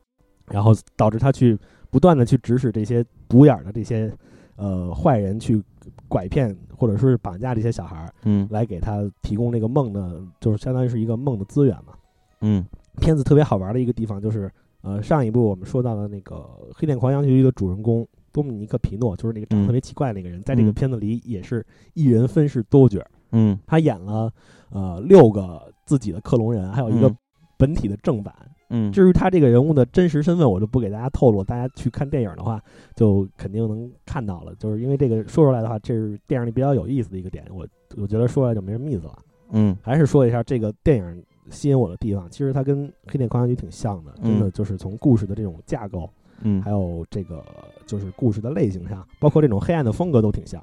[0.50, 1.58] 然后导致他去
[1.89, 4.12] 不断的去指使这些独眼儿的这些
[4.58, 5.64] 呃坏人去
[6.10, 11.93] 拐骗或者是绑架这些小孩儿，嗯来给他提供这个梦的，就是相当于是一个梦的资源嘛。
[12.41, 12.66] 嗯
[12.99, 14.51] 片子特别好玩的一个地方就是，
[14.82, 16.36] 呃，上一部我们说到的那个
[16.76, 22.99] 《黑店狂想曲》的主人公多米尼克·皮诺，就是那个长得嗯特别奇怪的那个人，在这个嗯片子里也是一人分饰多角。
[23.32, 24.32] 嗯他演了
[24.70, 27.18] 呃六个自己的克隆人，还有一个嗯
[27.58, 28.34] 本体的正版。
[28.39, 28.49] 嗯，
[28.91, 32.61] 至于他这个人物的真实身份，我就不给大家透露，大家去看电影的话，
[32.95, 34.53] 就肯定能看到了。
[34.55, 37.65] 就是因为这个说出来的话，这是电影里比较有意思的一个点，我
[37.95, 39.18] 我觉得说出来就没什么意思了。
[39.51, 46.09] 嗯还是说一下这个电影吸引我的地方，其实它跟《黑店狂想曲》挺像的，真的嗯就是从故事的这种架构，
[46.41, 47.41] 嗯还有这个
[47.86, 50.61] 就是故事的类型上，包括这种黑暗的风格都挺像。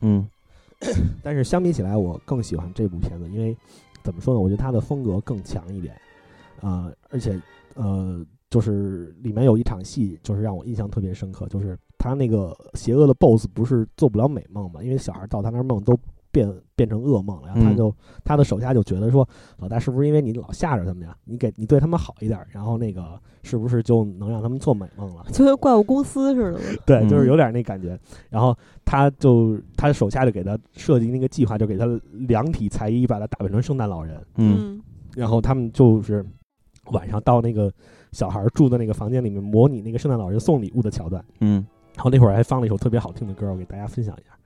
[0.00, 0.26] 嗯
[1.22, 3.56] 但是相比起来，我更喜欢这部片子，因为
[4.02, 4.40] 怎么说呢？
[4.40, 5.94] 我觉得它的风格更强一点，
[6.60, 7.40] 啊、而且
[7.74, 15.98] 呃，就是里面有一场戏，就是让我印象特别深刻，就是他那个邪恶的 BOSS 不是做不了美梦嘛，因为小孩到他那儿梦都
[16.32, 17.94] 变变成噩梦了，然后他嗯就、
[18.24, 19.26] 他的手下就觉得说，
[19.58, 21.16] 老大是不是因为你老吓着他们呀？
[21.24, 25.24] 你给你对他们好一点，然后那个是不是就能让他们做美梦了？
[25.32, 26.64] 就跟怪物公司似的嘛。
[26.86, 27.98] 对，就是嗯有点那感觉。
[28.28, 34.22] 然后他就他手下就给他设计那个计划，就给他量体裁衣，把他打扮成圣诞老人。
[34.36, 34.80] 嗯
[35.14, 36.22] 然后他们就是
[36.92, 37.72] 晚上到那个
[38.12, 41.24] 小孩住的那个房间里面，模拟那个圣诞老人送礼物的桥段。
[41.40, 44.36] 嗯然后那会儿还放了一首特别好听的歌，我给大家分享一下，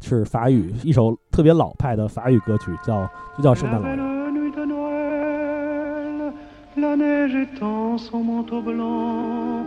[0.00, 3.06] 是法语一首特别老派的法语歌曲，叫
[3.36, 3.98] 就叫《圣诞老人》。
[4.00, 6.32] La nuit de Noël,
[6.76, 9.64] la neige étend son manteau blanc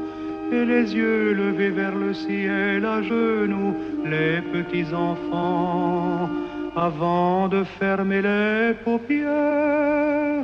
[0.51, 6.27] et les yeux levés vers le ciel à genoux, les petits enfants,
[6.75, 10.43] avant de fermer les paupières,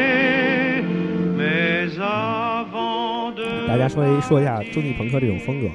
[3.81, 5.67] 家说一说一下蒸汽朋克这种风格。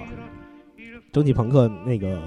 [1.13, 2.21] 蒸汽朋克那个，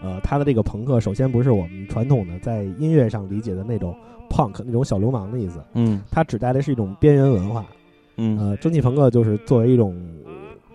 [0.00, 3.96] 呃，它的这个朋克，首先不是我们传统的在音乐上理解的那种
[4.30, 7.64] punk 那种小流氓的意思，嗯它指代的是一种边缘文化。
[8.18, 9.94] 嗯呃，蒸汽朋克就是作为一种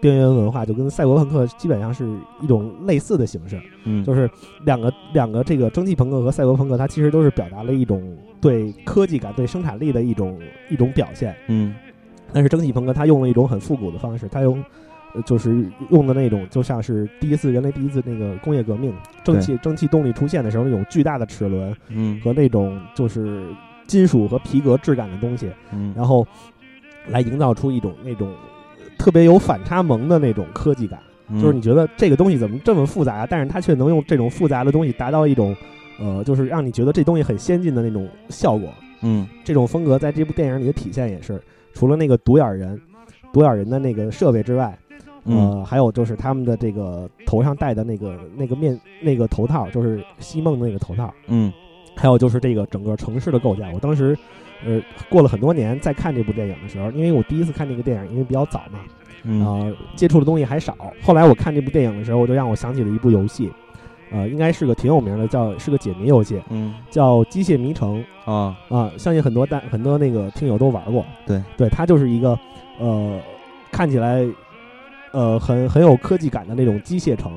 [0.02, 2.10] 边缘文化，就跟赛博朋克基本上是
[2.42, 4.30] 一种类似的形式，嗯，就是
[4.66, 10.40] 两个两个这个蒸汽朋克和赛博朋克，它其实都是表达了一种对科技感、对生产力的一种
[10.70, 11.36] 一种表现。
[11.48, 11.76] 嗯
[12.34, 14.64] 但是蒸汽朋克它用了一种很复古的方式，它用
[15.14, 23.44] 呃就是用的那种就像是第一次人类第一次那个工业革命，蒸汽蒸汽动力出现的时候那种巨大的齿轮嗯和那种就是
[23.88, 26.26] 金属和皮革质感的东西，嗯，然后
[27.08, 28.34] 来营造出一种那种
[28.98, 31.00] 特别有反差萌的那种科技感。
[31.34, 35.56] 嗯就是你觉得这个东西怎么这么复杂，但是它却能用这种复杂的东西达到一种
[35.98, 38.70] 呃，就是让你觉得这东西很先进的那种效果。
[39.02, 41.42] 嗯这种风格在这部电影里的体现也是，
[41.74, 42.80] 除了那个独眼人、
[43.34, 44.78] 独眼人的那个设备之外，
[45.26, 51.52] 嗯呃，还有就是他们的这个头上戴的那个那个面那个头套，就是西梦的那个头套，嗯
[51.96, 53.70] 还有就是这个整个城市的构架。
[53.74, 54.18] 我当时
[54.66, 58.80] 呃，过了很多年再看这部电影的时候，因为我第一次看这个电影，因为比较早嘛，
[59.24, 60.76] 嗯啊、接触的东西还少。
[61.04, 63.52] 后来我看这部电影的时候，我就让我想起了一部游戏，
[64.12, 71.06] 呃，应该是个挺有名的，叫是个解谜游戏，嗯叫《机械迷城》啊啊、相信很多大很多那个听友都玩过。
[71.26, 72.38] 对对，它就是一个
[72.78, 73.20] 呃，
[73.72, 74.28] 看起来
[75.12, 77.32] 呃很很有科技感的那种机械城。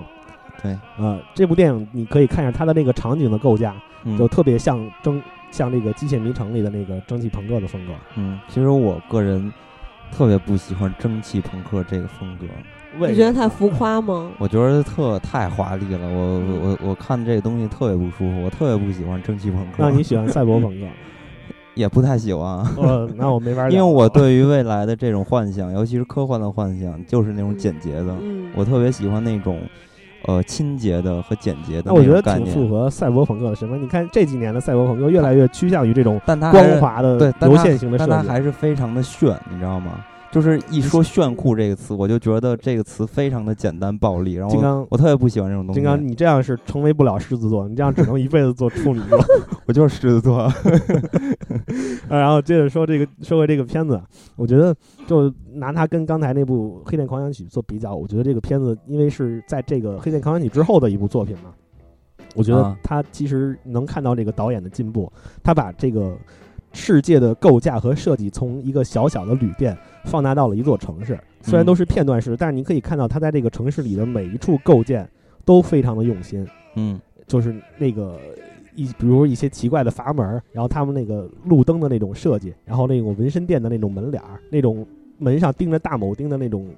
[0.63, 7.93] 对，呃，这部电影你可以看一下它的那个场景的构架，嗯就特别像蒸像这个《机械迷城》里的那个蒸汽朋克的风格。
[8.17, 9.53] 嗯，其实我个人
[10.11, 12.47] 特别不喜欢蒸汽朋克这个风格，
[12.99, 14.31] 你觉得太浮夸吗？
[14.39, 19.73] 我觉得特太华丽了，我我我我看这个东西特别不舒服，我特别不喜欢蒸汽朋克。
[19.79, 20.87] 那你喜欢赛博朋克？
[21.75, 29.59] 也不太喜欢，呃，那我没法 因为我对于未来的这种幻想，尤其是科幻的幻想，就是那种简洁的，嗯，我特别喜欢那种
[30.27, 32.69] 呃清洁的和简洁的那我觉得挺符。
[32.69, 33.77] 合赛博朋克的审美。
[33.77, 38.11] 你看这几年的赛博朋克越来越趋向于这种但它光滑的对，但流线型的设计。
[38.11, 39.95] 但它还是非常的炫，你知道吗？
[40.35, 45.81] 就是一说炫酷这个词，我就觉得这个词非常的简单暴力，然后金刚我特别不喜欢这种东西。
[45.81, 49.17] 金刚，你这样是成为不了狮子座，你这样只能一辈子做处女座。
[49.67, 50.53] 我就是狮子座。
[52.11, 54.03] 呃然后接着说这个，说回这个片子，
[54.35, 54.75] 我觉得
[55.07, 61.53] 就拿它跟刚才那部《黑店狂想曲》做比较，我觉得这个片子因为是在这个《黑店狂想曲》之后的一部作品嘛，
[62.35, 65.13] 我觉得啊它其实能看到这个导演的进步，
[65.45, 66.19] 他把这个
[66.75, 75.09] 世界的构架和设计从一个小小的旅店放大到了一座城市，虽然嗯都是片段式，但是你可以看到它在这个城市里的每一处构建
[75.45, 76.47] 都非常的用心。
[76.75, 78.19] 嗯就是那个
[78.75, 84.85] 一，比如一些奇怪的阀门，然后他们那个路灯的那种设计，然后那种纹身店的那种门脸儿，那种
[85.17, 86.69] 门上钉着大铆钉的那种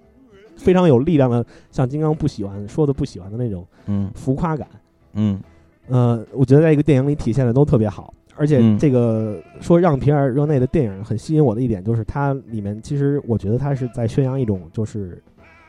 [0.56, 4.68] 非常有力量的，像金刚不喜欢说的不喜欢的那种嗯浮夸感。
[5.14, 5.40] 嗯
[5.88, 8.12] 呃，我觉得在一个电影里体现的都特别好。
[8.36, 15.22] 而且嗯这个说让皮尔热内的电影很吸引我的一点，就是它里面其实我觉得它是在宣扬一种就是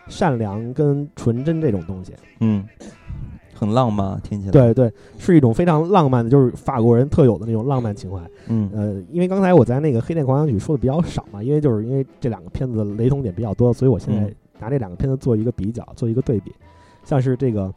[0.08, 2.14] 善良跟纯真这种东西。
[2.40, 2.64] 嗯，
[3.54, 8.20] 很浪漫，听起来。，对对，是一种非常浪漫的，就是法国人特有的那种浪漫情怀。
[8.48, 16.54] 嗯呃，因为刚才我在那个《黑店狂想曲》说的比较少嘛，因为就是因为这两个片子的雷同点比较多，所以我现在嗯拿这两个片子做一个比较，做一个对比。
[17.04, 17.74] 像是这个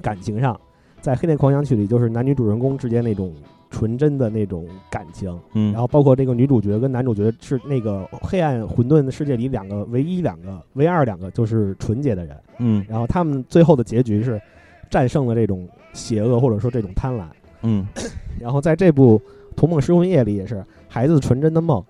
[0.00, 0.58] 感情上，
[1.00, 3.32] 在《黑店狂想曲》里，就是男女主人公之间那种
[3.74, 12.86] 纯真的那种感情，嗯，然后包括这个女主角跟男主角是那个黑暗混沌的世界里两个唯一两个唯二两个就是纯洁的人，嗯。
[12.88, 14.40] 然后他们最后的结局是
[14.88, 17.24] 战胜了这种邪恶或者说这种贪婪。
[17.62, 17.84] 嗯。
[18.40, 19.18] 然后在这部
[19.56, 21.82] 《童梦失魂夜》里也是孩子纯真的梦，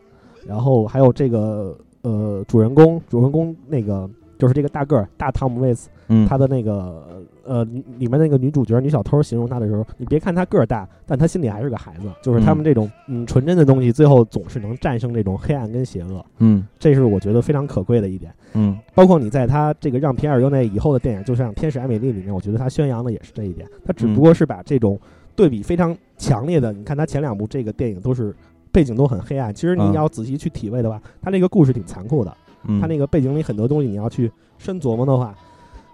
[0.47, 4.09] 然后还有这个呃主人公主人公那个
[4.39, 7.14] 就是这个大个儿大汤姆威斯，嗯，他的那个
[7.47, 18.33] 呃里里面那个女主角女小偷形容她的时候，你别看她个儿大，但她心里还是个孩子，就是他们这种嗯纯真的东西，最后总是能战胜这种黑暗跟邪恶，嗯这是我觉得非常可贵的一点。
[18.55, 23.69] 嗯包括你在他这个让皮尔优内以后的电影，就像《天使艾美丽》里面，我觉得他宣扬的也是这一点。
[23.85, 24.99] 他只不过是把这种
[25.35, 28.35] 对比非常强烈的，你看他前两部这个电影都是
[28.71, 32.33] 背景都很黑暗，其实你嗯要仔细去体味的话，他那个故事挺残酷的。
[32.67, 35.35] 嗯，他那个背景里很多东西你要去深琢磨的话，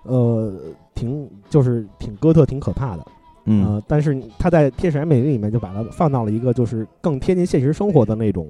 [0.05, 0.53] 呃，
[0.95, 3.07] 挺就是挺哥特、挺可怕的。
[3.45, 8.49] 嗯呃，但是他在《天使艾美丽》里面就把它放到了一个就是更贴近现实生活的那种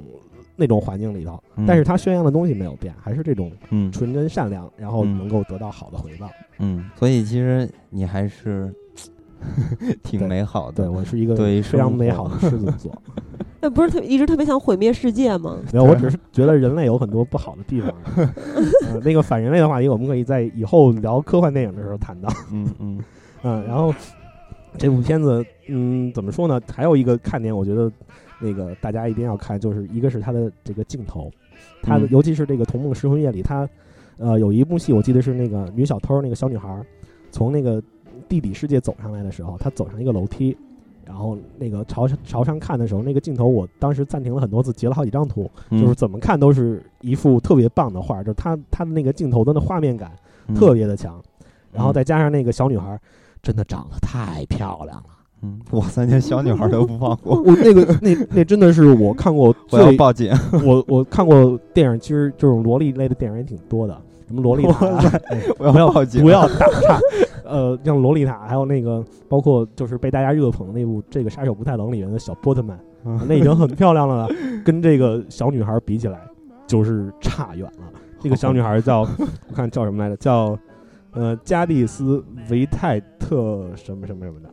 [0.56, 6.28] 那种环境里头，嗯但是他宣扬的东西没有变，还是这种嗯纯真善良，然后嗯能够得到好的回报。
[6.58, 8.72] 嗯，所以其实你还是
[10.02, 10.84] 挺美好的。
[10.84, 12.92] 对我是一个对非常美好的狮子座。
[13.60, 15.58] 那不是特一直特别想毁灭世界吗？
[15.72, 17.92] 没有，我只是觉得人类有很多不好的地方。
[18.88, 22.28] 呃，那个反人类的话题，我们可以在以后聊科幻电影的时候谈到。
[22.52, 22.98] 嗯嗯
[23.44, 23.94] 嗯，然后
[24.78, 26.60] 这部片子，嗯，怎么说呢？
[26.72, 27.90] 还有一个看点，我觉得
[28.40, 31.30] 那个大家一定要看，就是一个是它的这个镜头，
[31.82, 33.68] 它的、嗯尤其是这个《童梦失魂夜》里，它
[34.16, 36.84] 呃有一幕戏，我记得是那个女小偷那个小女孩儿
[37.30, 37.82] 从那个
[38.26, 40.56] 地底世界走上来的时候，她走上一个楼梯。
[41.06, 50.12] 然后那个朝朝上看的时候，那个镜头我当时暂停了很多次，截了好几张图，嗯，就是怎么看都是一幅特别棒的画，就是它它的那个镜头的那画面感
[50.48, 50.54] 嗯。
[50.54, 51.20] 特别的强，
[51.72, 52.98] 然后再加上那个小女孩，
[53.42, 55.04] 真的长得太漂亮了。
[55.42, 60.30] 嗯，哇塞，连小女孩都不放过， 我那个那那真的是我看过 我要最报警。
[60.64, 63.98] 我我看过电影，其实这种萝莉类的电影也挺多的，
[64.30, 66.98] 什么洛丽塔啊，哎 我要不要报警不要打岔。
[67.44, 74.28] 呃，像洛丽塔，还有那个包括就是被大家热捧的那部《这个杀手不太冷》里面的小波特曼，嗯那已经很漂亮了，
[74.64, 76.20] 跟这个小女孩比起来，
[76.64, 77.92] 就是差远了。
[78.20, 80.16] 这个小女孩叫我看叫什么来着？
[80.18, 80.56] 叫
[81.10, 84.48] 呃加蒂斯维泰特什么什么什么的。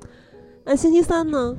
[0.66, 1.56] 那星期三呢？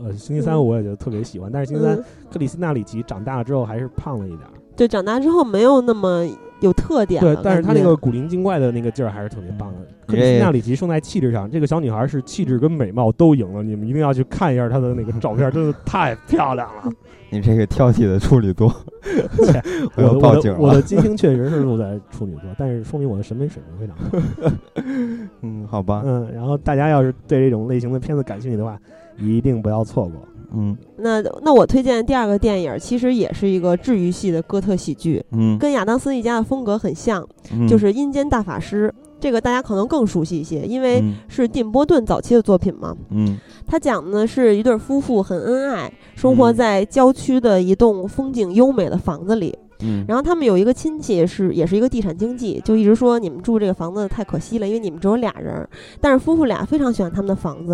[0.00, 4.52] 呃，星期三我也觉得特别喜欢，但是星期三嗯，克里斯纳里奇长大了之后还是胖了一点儿。
[4.76, 6.24] 对，长大之后没有那么
[6.60, 9.78] 有特点对，但是她那个古灵精怪的那个劲儿还是特别棒的。
[10.06, 16.90] 克里斯纳里奇胜在气质上，这个小女孩是气质跟美貌都赢了，你们一定要去看一下她的那个照片，真的太漂亮了。
[17.30, 18.74] 你这个挑剔的处女座，
[19.96, 20.80] 我要报警我的我的。
[20.80, 24.50] 金星确实是落在处女座，但是说明我的审美水平非常高。
[25.42, 28.78] 嗯，好吧，嗯，然后大家要是对这种类型的片子感兴趣的话，
[29.18, 30.27] 一定不要错过。
[30.54, 38.88] 嗯那那我推荐的第二个电影，其实也是一个治愈系的哥特喜剧，嗯，跟亚当斯一家的风格很像，嗯就是《阴间大法师》。
[39.20, 42.96] 这个大家可能更熟悉一些，因为嗯是蒂姆·波顿早期的作品嘛。
[43.10, 43.36] 嗯
[43.66, 49.58] 他讲的呢是一对夫妇很恩爱，生活嗯在郊区的一栋风景优美的房子里。
[49.80, 55.68] 嗯，然后他们有一个亲戚是也是一个地产经纪，就一直说你们住这个房子太可惜了，因为你们只有俩人儿。
[56.00, 57.72] 但是夫妇俩非常喜欢他们的房子，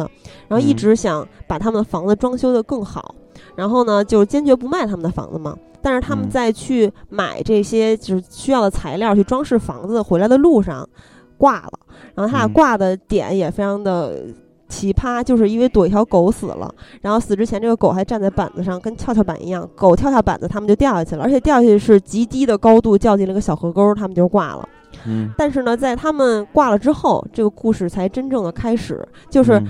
[0.48, 3.14] 然后一嗯直想把他们的房子装修得更好。
[3.56, 5.56] 然后呢，就坚决不卖他们的房子嘛。
[5.80, 10.88] 但是他们嗯在去买这些就是需要的材料去装饰房子回来的路上
[11.36, 11.72] 挂了，
[12.14, 14.24] 然后他俩嗯挂的点也非常的。
[14.74, 19.68] 奇葩，就是因为躲一条狗死了，然后死之前这个狗还站在板子上，跟跷跷板一样。
[19.76, 24.68] 狗跳下板子，他们就掉下去了，而且掉下去是极低的高度，掉进了个小河沟，他们就挂了。
[25.06, 29.66] 嗯，但是呢，在他们挂了之后，这个故事才真正的开始，就是嗯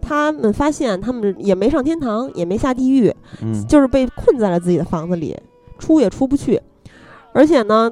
[0.00, 5.36] 他们发现他们也没上天堂，也没下地狱，嗯就是被困在了自己的房子里，
[5.78, 6.60] 出也出不去。
[7.32, 7.90] 而且呢，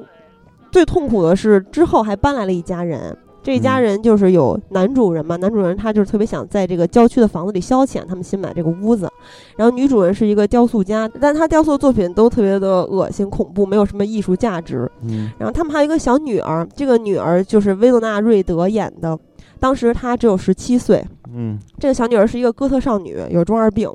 [0.71, 3.17] 最痛苦的是之后还搬来了一家人。
[3.43, 9.11] 这一家嗯人就是有男主人嘛，男主人他就是特别想在这个郊区的房子里消遣，他们新买这个屋子。
[9.57, 14.89] 然后女主人是一个雕塑家，但她雕塑的作品都特别的恶心恐怖，没有什么艺术价值。
[15.01, 19.19] 嗯然后他们还有一个小女儿，这个女儿就是薇诺娜·瑞德演的，
[19.59, 21.03] 当时她只有十七岁。
[21.35, 23.91] 嗯这个小女儿是一个哥特少女，有中二病。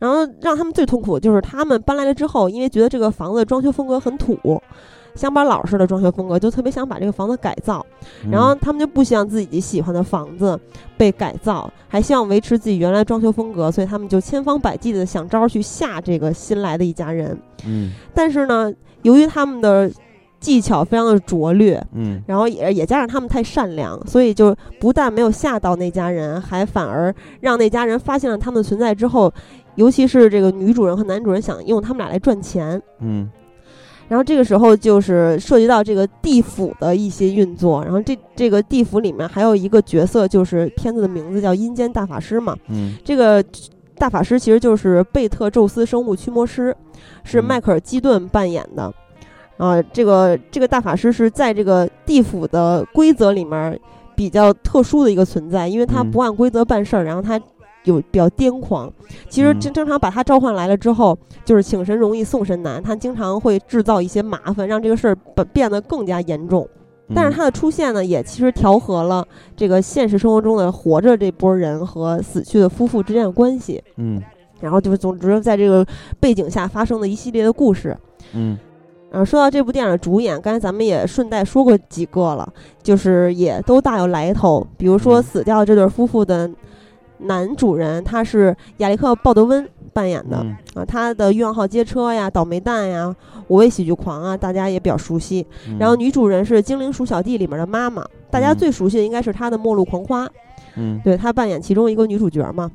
[0.00, 4.60] 然后让他们最痛苦的就是他们搬来了之后，因为觉得这个房子装修风格很土，
[5.14, 7.84] 乡巴佬式的装修风格，就特别想把这个房子改造。
[8.24, 10.58] 嗯然后他们就不希望自己喜欢的房子
[10.96, 17.38] 被改造，还希望维持自己原来装修风格，所以他们就千方百计的想招去吓这个新来的一家人。
[17.66, 19.90] 嗯但是呢，由于他们的
[20.40, 29.32] 技巧非常的拙劣，嗯然后也也加上他们太善良，所以就不但没有吓到那家人，还反而让那家人发现了他们的存在之后，
[29.76, 32.80] 尤其是这个女主人和男主人想用他们俩来赚钱。
[33.00, 33.30] 嗯
[34.08, 42.56] 然后这个时候就是涉及到这个地府的一些运作，然后这这个地府里面还有一个角色，就是片子的名字叫阴间大法师嘛。
[42.68, 43.42] 嗯这个
[43.96, 46.76] 大法师其实就是贝特宙斯生物驱魔师，
[47.22, 48.92] 是嗯迈克尔基顿扮演的。
[49.56, 53.78] 啊，这个这个大法师是在这个地府的规则里面
[54.16, 57.40] 比较特殊的一个存在，因为他嗯不按规则办事儿，然后他
[57.84, 58.92] 有比较癫狂。
[59.28, 66.68] 其实嗯经经常把他召唤来了之后，就是请神容易送神难，他经常会制造一些麻烦，让这个事儿变变得更加严重。
[67.14, 73.82] 但是他的出现呢，也其实调和了这个现实生活中的活着这波人和死去的夫妇之间的关系。
[73.96, 74.22] 嗯
[74.60, 75.84] 然后就是总之在这个
[76.18, 77.94] 背景下发生的一系列的故事。
[78.32, 78.56] 嗯
[79.10, 82.50] 呃，说到这部电影的主演，刚才咱们也顺带说过几个了，
[82.82, 84.66] 就是也都大有来头。
[84.78, 86.50] 比如说嗯死掉这对夫妇的
[87.18, 93.14] 男主人，他是亚历克·鲍德温扮演的、嗯啊，他的《欲望号街车》呀、《倒霉蛋》呀、
[93.48, 95.46] 《五位喜剧狂》啊，大家也比较熟悉。
[95.68, 100.26] 嗯然后女主人是《精灵鼠小弟》里面的妈妈，大家嗯最熟悉的应该是他的《末路狂花》。
[100.76, 102.70] 嗯对她扮演其中一个女主角嘛。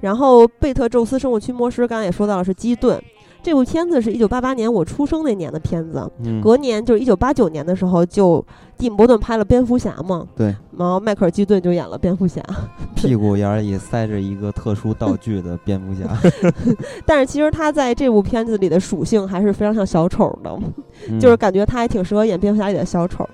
[0.00, 3.02] 然后贝特宙斯生物驱魔师，刚才也说到了是基顿。
[3.42, 6.40] 这部片子是一九八八年我出生那年的片子，嗯。
[6.40, 8.44] 隔年就是一九八九年的时候，就
[8.76, 12.42] 蒂姆·伯顿拍了蝙蝠侠嘛，对，然后迈克尔·基顿就演了蝙蝠侠。
[12.94, 16.08] 屁股眼儿里塞着一个特殊道具的蝙蝠侠，
[17.06, 20.58] 但是其实他在这部片子里的属性还是非常像小丑的，
[21.08, 21.18] 嗯。
[21.18, 23.28] 就是感觉他还挺适合演蝙蝠侠里的小丑。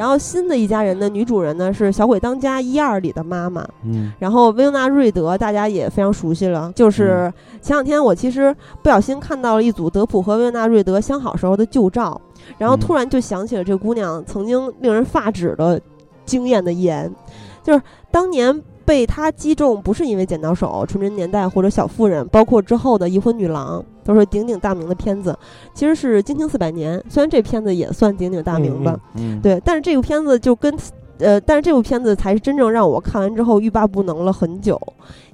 [0.00, 4.10] 然后新的一家人的女主人呢是《小鬼当家》一二里的妈妈，嗯。
[4.18, 12.18] 然后薇欧娜·瑞德大家也非常熟悉了，就是前两天我其实不小心看到了一组德普和薇欧娜·瑞德相好时候的旧照，
[12.56, 15.78] 然后突然就想起了这姑娘曾经令人发指的
[16.24, 17.14] 惊艳的眼，
[17.62, 25.36] 就是当年被他击中不是因为剪刀手、纯真年代或者小妇人，包括之后的遗婚女郎都是鼎鼎大名的片子，
[25.74, 29.40] 其实是《惊情四百年》，虽然这片子也算鼎鼎大名吧，嗯。
[29.40, 30.74] 对，但是这个片子就跟，
[31.20, 34.80] 呃，但是这部片子才是真正让我看完之后欲罢不能了很久，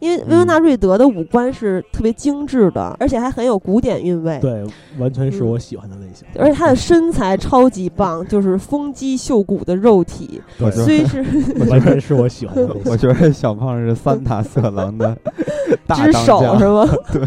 [0.01, 4.65] 因为薇文娜·瑞德的五官是特别精致的，而且还很有古典韵味，对，
[4.99, 6.27] 完全是我喜欢的类型。
[6.39, 11.25] 而且她的身材超级棒，就是丰肌秀骨的肉体，对，虽是
[11.71, 12.93] 完全是我喜欢的类型。
[12.93, 15.17] 我觉得小胖是三大色狼的
[15.87, 16.89] 大之手当家是吗？
[17.13, 17.23] 对，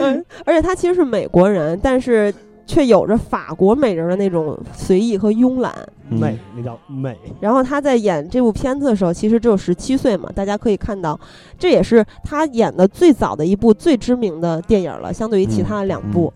[0.00, 2.32] 嗯，而且他其实是美国人，但是
[2.66, 5.72] 却有着法国美人的那种随意和慵懒。
[6.12, 7.18] 嗯美，那叫美。
[7.40, 11.18] 然后他在演这部片子的时候，其实只有十七岁嘛，大家可以看到，
[11.58, 16.32] 这也是他演的最早的一部最知名的电影了，相对于其他的两部。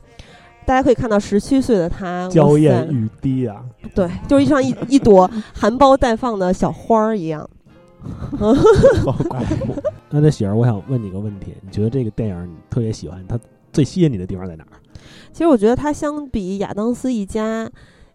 [0.64, 3.62] 大家可以看到，十七岁的他，娇艳欲滴啊！
[3.94, 7.48] 对，就是像一一朵含苞待放的小花儿一样。
[10.10, 13.38] 那那喜儿，我想问你个问题，你觉得这个电影你特别喜欢，它
[13.72, 14.74] 最吸引你的地方在哪儿？
[15.32, 17.70] 其实我觉得他相比亚当斯一家，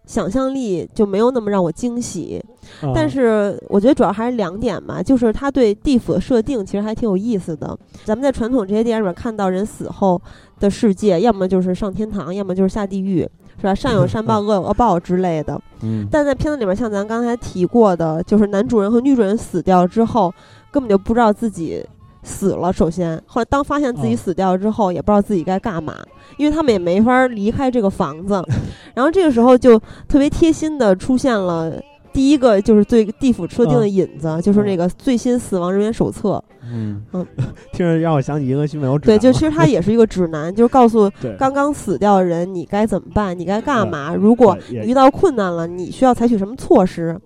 [0.06, 2.44] 想象力就没有那么让我惊喜。
[2.82, 7.78] 啊但是我觉得主要还是两点嘛，就是他对地府的设定其实还挺有意思的。
[8.06, 10.22] 咱们在传统这些电影里面看到人死后
[10.60, 13.74] 的世界，要么就是上天堂，要么就是下地狱，是吧？
[13.74, 15.60] 善有善报，恶有恶报之类的。
[15.82, 20.34] 嗯，但在片子里面，像咱刚才提过的，就是男主人和女主人死掉之后，
[20.72, 21.84] 根本就不知道自己
[22.24, 22.72] 死了。
[22.72, 25.96] 首先，后来当发现自己哦死掉之后，也不知道自己该干嘛，
[26.38, 28.44] 因为他们也没法离开这个房子。
[28.94, 31.74] 然后这个时候就特别贴心的出现了。
[32.14, 36.44] 第一个就是对地府设定的嗯引子，就是那个最新死亡人员手册。
[36.70, 37.02] 嗯
[37.72, 44.14] 听着让我想起银河系没有指对，就其实它也是一个指南，就是告诉 刚刚死掉的人你该怎么办，你该干嗯嘛。
[44.14, 47.18] 如果遇到困难了，你需要采取什么措施？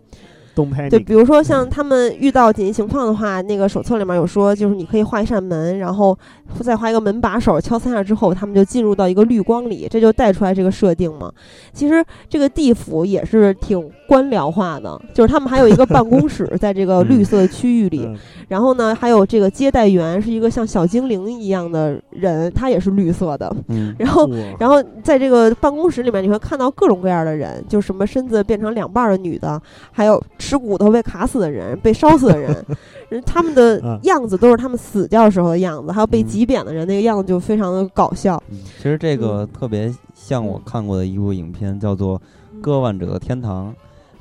[0.55, 6.17] 东拍就比如说像他们遇到紧急情况的话，那个手册里面有说，就是你可以画一扇门，然后
[6.61, 11.31] 再画一个门把手，敲三下之后，他们就进入到一个绿光里，这就带出来这个设定嘛。
[11.73, 18.15] 其实这个地府也是挺官僚化的，就是他们还有一个办公室在这个绿色的区域里，嗯
[18.47, 23.53] 然后呢，还有这个接待员是一个像小精灵一样的人，他也是绿色的。
[23.67, 24.29] 嗯然后
[24.59, 29.59] 然后在这个办公室里面，你会看到各种各样的人，就什么身子变成两半儿的女的，
[29.91, 32.65] 还有吃骨头被卡死的人、被烧死的人，
[33.09, 38.41] 人他们的嗯样子都是他们死掉时候的样子，还有被嗯挤扁的人，那个样子就非常的搞笑。
[38.51, 42.19] 嗯其实这个特别像我看过的一部影片，叫做
[42.61, 43.71] 《割腕者的天堂》。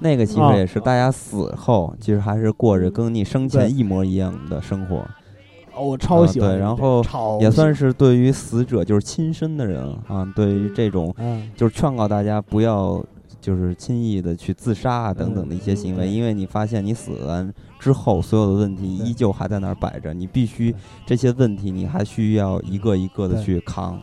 [0.01, 4.97] 那个其哦实也是大家死后，其实还是过着跟你生前一模一样的生活，
[5.75, 11.15] 哦，我超喜欢啊对然后也算是对于死者就是亲身的人啊，对于这种
[11.57, 13.03] 就是劝告大家不要
[13.45, 17.47] 就是轻易的去自杀啊等等的一些行为，嗯因为你发现你死了
[17.79, 24.01] 之后，所有的问题依旧还在那儿摆着，你必须这些问题你还需要一个一个的去扛。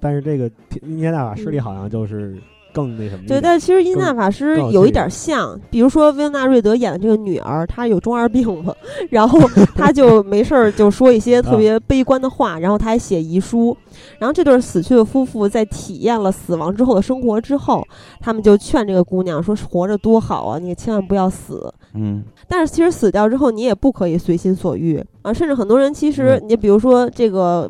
[0.00, 2.40] 但是这个天阴间大法师里好像就是
[2.72, 8.74] 更那什么，对，但是其实阴纳法师有有一趣点像，比如说薇恩娜瑞德演的这个女儿，她有中二病嘛，
[9.10, 9.38] 然后
[9.74, 13.76] 她就 没事儿就说一些特别悲观的话，然后她还写遗书。
[14.18, 17.86] 然后这对死去的夫妇在体验了死亡之后的生活之后，
[18.20, 27.68] 他们就劝这个姑娘说：“活着多好啊，你千万不要死。”嗯但是其实死掉之后，你也不可以随心所欲啊，甚至很多人其实嗯你比如说这个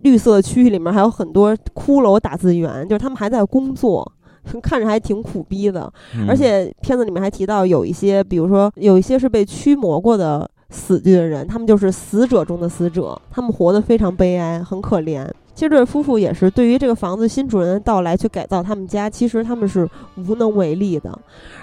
[0.00, 4.10] 绿色区域里面还有很多骷髅打字员，就是他们还在工作。
[4.60, 15.24] 看着还挺苦逼的，嗯而且片子里面还提到有一些，比如说有一些是被驱魔过的死去的人，他们就是死者中的死者，他们活得非常悲哀，很可怜。
[15.54, 21.16] 其实这对夫妇也是对于这个房子新主人的到来去改造他们家，其实他们是无能为力的。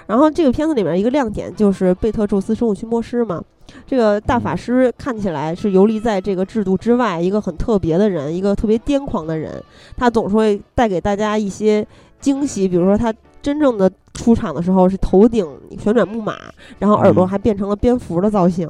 [0.06, 3.42] 然后这个片子里面一个亮点就是贝特宙斯生物驱魔师嘛，
[3.86, 9.62] 这个大法师看起来是游离在这个制度之外，一个很特别的人，一个特别癫狂的人，
[9.96, 11.86] 他总是会带给大家一些
[12.20, 13.12] 惊喜，比如说他
[13.42, 15.46] 真正的出场的时候是头顶
[15.78, 16.36] 旋转木马，
[16.78, 18.68] 然后耳朵嗯还变成了蝙蝠的造型。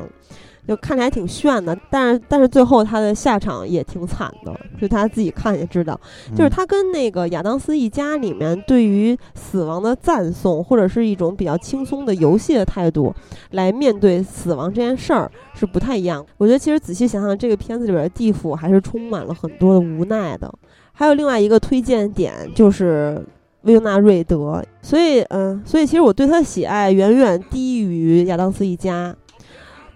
[0.68, 5.98] 就看起来挺炫的，但是但是最后他的下场也挺惨的，就他自己看也知道，
[6.30, 13.12] 就是嗯他跟那个亚当斯一家里面对于死亡的赞颂，或者是一种比较轻松的游戏的态度
[13.50, 16.24] 来面对死亡这件事儿是不太一样。
[16.36, 20.52] 我觉得其实仔细想想，这个片子里边的地府还是充满了很多的无奈的。
[20.92, 23.24] 还有另外一个推荐点就是
[23.62, 29.16] 薇欧娜瑞德，所以嗯，所以其实我对他的喜爱远远低于亚当斯一家。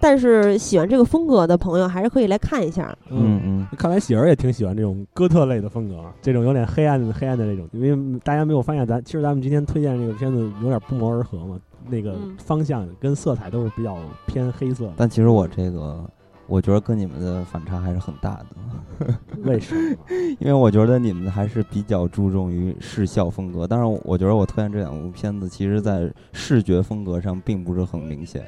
[0.05, 2.95] 但是喜欢这个风格的朋友还是可以来看一下。
[3.09, 11.59] 嗯嗯看来喜儿也挺喜欢这种哥特类的风格，这种有点黑暗的黑暗的这种，因为大家没有发现咱其实咱们今天推荐这个片子有点不谋而合嘛，
[11.89, 16.05] 那个嗯方向跟色彩都是比较偏黑色，但其实我这个，
[16.49, 18.43] 我觉得跟你们的反差还是很大
[19.01, 19.15] 的，
[19.45, 19.97] 为什么？
[20.39, 28.45] 因为我觉得你们还是比较注重于视效风格，但是我觉得我推荐这两部片子，其实在视觉风格上并不是很明显。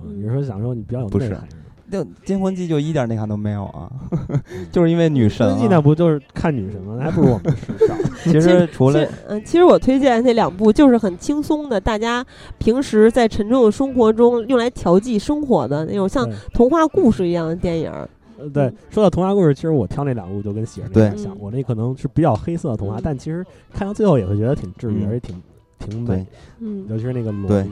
[0.00, 1.48] 嗯你是说想说你比较有不是内涵？
[1.90, 3.90] 就《金魂记》就一点内涵都没有啊，
[4.70, 5.80] 就是因为女神、实际那啊。
[5.80, 6.96] 不就是看女神吗？
[6.98, 7.96] 那还不如我们时尚。
[8.30, 12.22] 其实除了其实，嗯，其实我推荐那两部就是很轻松的，大家
[12.58, 18.06] 平时在沉重的生活中用来调剂生活的那种像对童话故事一样的电影儿。
[18.38, 23.42] 呃，对，说到童话故事，其实我挑那两部就跟喜儿那有点像，我那可能是比较黑色的童话，嗯但其实
[23.72, 25.42] 看到最后也会觉得挺治愈，嗯而且挺
[25.78, 26.26] 挺美对，
[26.60, 27.70] 嗯，尤其是那个萝对莉。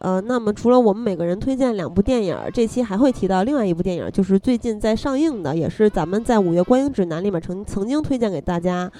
[0.00, 8.90] 呃，那么除了我们每个人推荐两部电影儿，这期还会提到另外一部电影儿，就是最近在上映的，也是咱们在五月观影指南里面曾曾经推荐给大家，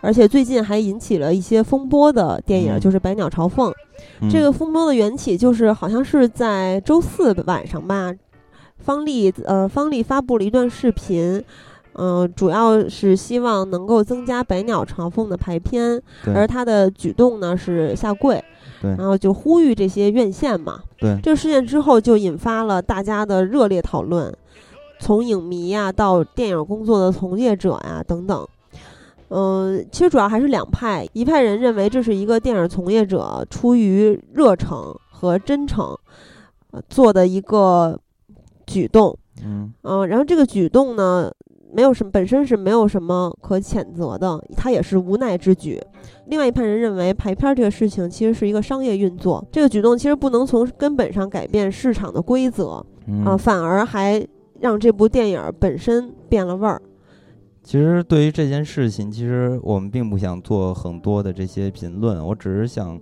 [0.00, 3.70] 而且最近还引起了一些风波的电影就是《百鸟朝凤》。
[4.22, 8.14] 嗯这个风波的缘起就是好像是在周四晚上吧，
[8.78, 11.44] 方丽呃方丽发布了一段视频。
[12.02, 16.00] 嗯、主要是希望能够增加《百鸟朝凤》的排片，
[16.34, 18.42] 而他的举动呢是下跪，
[18.80, 20.80] 对然后就呼吁这些院线嘛。
[20.98, 24.34] 对这个事件之后，就引发了大家的热烈讨论，
[24.98, 28.48] 从影迷呀到电影工作的从业者呀等等。
[29.28, 35.94] 嗯，其实主要还是两派，一派人认为这是一个电影从业者出于热诚和真诚，
[36.70, 38.00] 呃做的一个
[38.66, 39.14] 举动。
[39.44, 41.30] 嗯嗯，然后这个举动呢，
[41.72, 45.80] 没有什么本身是没有什么可谴责的，他也是无奈之举。
[46.26, 54.24] 另外一派人认为排片儿这个事情其实是一个商业运作，这个举动其实不能从根本上改变市场的规则嗯啊、反而还
[54.60, 56.80] 让这部电影本身变了味儿。
[57.70, 63.00] 其实对于这件事情，其实我们并不想做很多的这些评论，我只是想，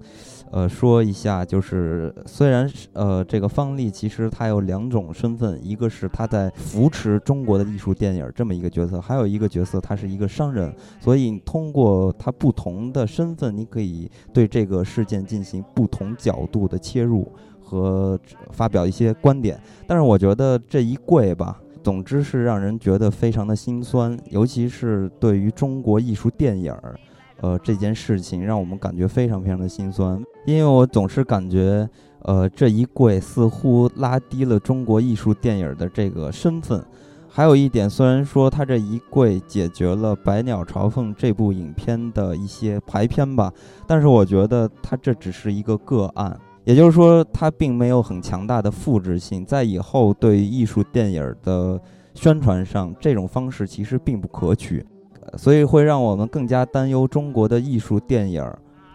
[0.50, 10.70] 呃，说一下，就是虽然是呃这个方丽其实她有两种身份，一个是她在扶持中国的艺术电影这么一个角色，还有一个角色她是一个商人，
[11.00, 17.26] 所以通过她不同的身份，你可以对这个事件进行不同角度的切入
[17.58, 18.20] 和
[18.50, 19.58] 发表一些观点。
[19.86, 21.58] 但是我觉得这一跪吧。
[21.88, 26.94] 总之是让人觉得非常的心酸，尤其是对于中国艺术电影儿，
[27.40, 31.88] 呃这件事情让我们感觉非常非常的心酸，因为我总是感觉，
[32.24, 36.84] 呃这一跪似乎拉低了中国艺术电影儿的这个身份。
[37.26, 43.50] 还有一点，虽然说他这一跪解决了《百鸟朝凤》这部影片的一些排片吧，
[43.86, 46.38] 但是我觉得他这只是一个个案。
[46.68, 51.80] 也就是说，它并没有很强大的复制性，在以后对艺术电影的
[52.12, 54.84] 宣传上，这种方式其实并不可取，
[55.22, 58.44] 呃所以会让我们更加担忧中国的艺术电影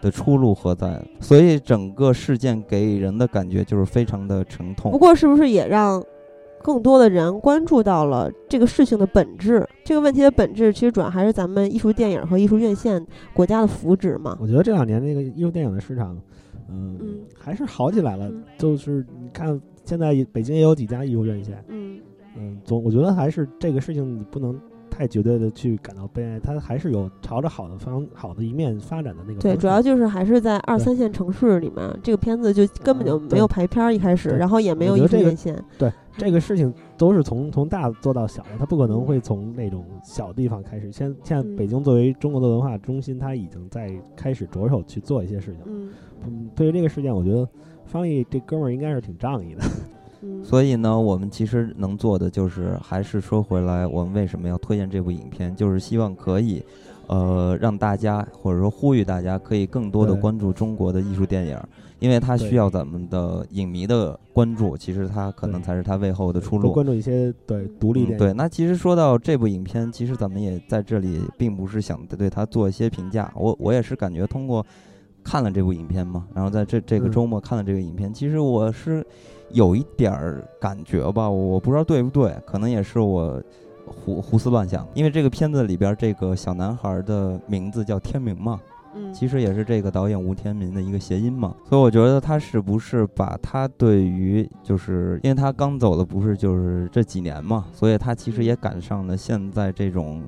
[0.03, 1.03] 的出路何在。
[1.19, 4.99] 所以整个事件给人的感觉就是非常的沉痛不。
[4.99, 5.99] 过是不是也让
[6.61, 9.67] 更多的人关注到了这个事情的本质？
[9.83, 14.37] 这个问题的本质其实主要还是咱们艺术电影和艺术院线国家的福祉嘛。
[14.39, 16.15] 我觉得这两年那个艺术电影的市场，
[16.73, 18.27] 嗯，嗯还是好起来了。
[18.29, 18.43] 嗯。
[18.57, 22.01] 就是你看，现在北京也有几家艺术院线，嗯。
[22.35, 24.59] 嗯，总我觉得还是这个事情你不能
[24.93, 35.65] 太绝对的去感到悲哀，它还是有朝着好的方好的一面发展的那个对，主要就是还是在二三线城市里面，这个片子就根本就嗯没有排片儿，一开始，对然后也没有艺我觉得这个术院线。
[35.79, 40.91] 对这个事情都是从从大做到小的，它不可能嗯会从那种小地方开始。
[40.91, 45.61] 现现在嗯北京作为中国的文化中心，它已经在开始着手去做一些事情。
[45.65, 45.89] 嗯
[46.27, 47.49] 嗯，对于这个事件，我觉得
[47.85, 49.63] 方毅这哥们儿应该是挺仗义的。
[50.23, 56.63] 嗯，所以呢，我们其实能做的就是，还是说回来，我们为什么要推荐这部影片，就是希望可以，
[57.07, 61.59] 呃，让大家或者说呼吁大家可以更多的关注中国的艺术电影，
[61.99, 66.71] 因为它需要咱们的影迷的关注，其实它可能才是它背后的出路。
[66.71, 68.17] 关注一些对独立电影。
[68.17, 68.19] 嗯。
[68.19, 73.31] 对，那其实说到这部影片，其实咱们也在这里，并不是想对它做一些评价。
[73.35, 74.65] 我我也是感觉通过
[75.23, 79.05] 看了这部影片嘛，然后在这这个嗯周末看了这个影片，其实我是
[79.53, 83.41] 有一点儿感觉吧，我不知道对不对，可能也是我
[83.85, 84.85] 胡胡思乱想。
[84.93, 88.59] 因为这个片子里边这个小男孩的名字叫天明嘛，
[88.95, 100.21] 嗯其实也是这个导演吴天明的一个谐音嘛，所以我觉得他是不是把他对于就是因为他刚走的不是就是这几年嘛，所以他其实也赶上了现在这种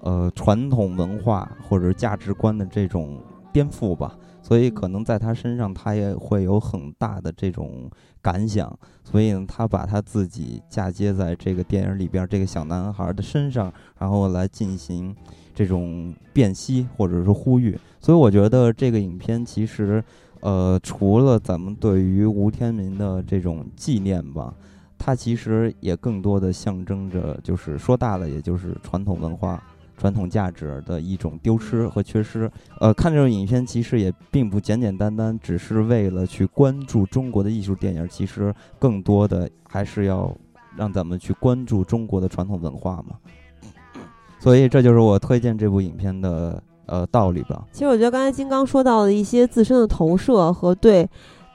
[0.00, 3.18] 呃传统文化或者价值观的这种
[3.52, 4.16] 颠覆吧，
[4.48, 7.90] 所以可能在他身上他也会有很大的这种
[8.22, 15.14] 感想，所以呢，他把他自己嫁接在这个电影里边这个小男孩的身上，然后来进行
[15.54, 17.78] 这种辨析或者是呼吁。
[18.00, 20.02] 所以我觉得这个影片其实，
[20.40, 24.54] 呃，除了咱们对于吴天民的这种纪念吧，
[24.96, 29.62] 它其实也更多的象征着，就是说大了，也就是传统文化。
[29.98, 32.50] 传统价值的一种丢失和缺失，
[32.80, 40.32] 呃，看这种影片其实也并不简简单单只是为了去关注中国的艺术电影，其实更多的还是要
[40.76, 43.16] 让咱们去关注中国的传统文化嘛。
[44.38, 47.66] 所以这就是我推荐这部影片的呃道理吧。
[47.72, 51.08] 其实我觉得刚才金刚说到的一些自身的投射和对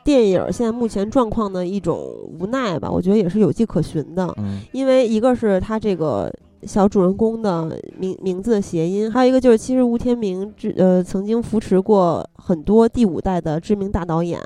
[0.04, 1.98] 电影现在目前状况的一种
[2.38, 4.34] 无奈吧，我觉得也是有迹可循的。
[4.38, 6.30] 嗯因为一个是它这个
[6.66, 14.40] 小主人公的名名字的谐音，还有一个就是其实吴天明之呃曾经扶持过很多第五代的知名大导演。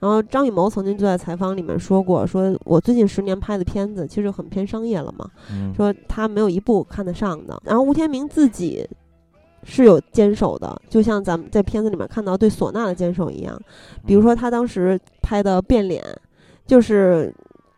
[0.00, 7.56] 然后张艺谋曾经就在采访里面说过，说我最近十年拍的片子其实很偏商业了嘛，嗯说他没有一部看得上的。
[7.64, 8.84] 然后吴天明自己
[9.62, 13.56] 是有坚守的，就像咱们在片子里面看到对唢呐的坚守一样。
[14.04, 16.02] 比如说他当时拍的《变脸》，
[16.66, 17.32] 就是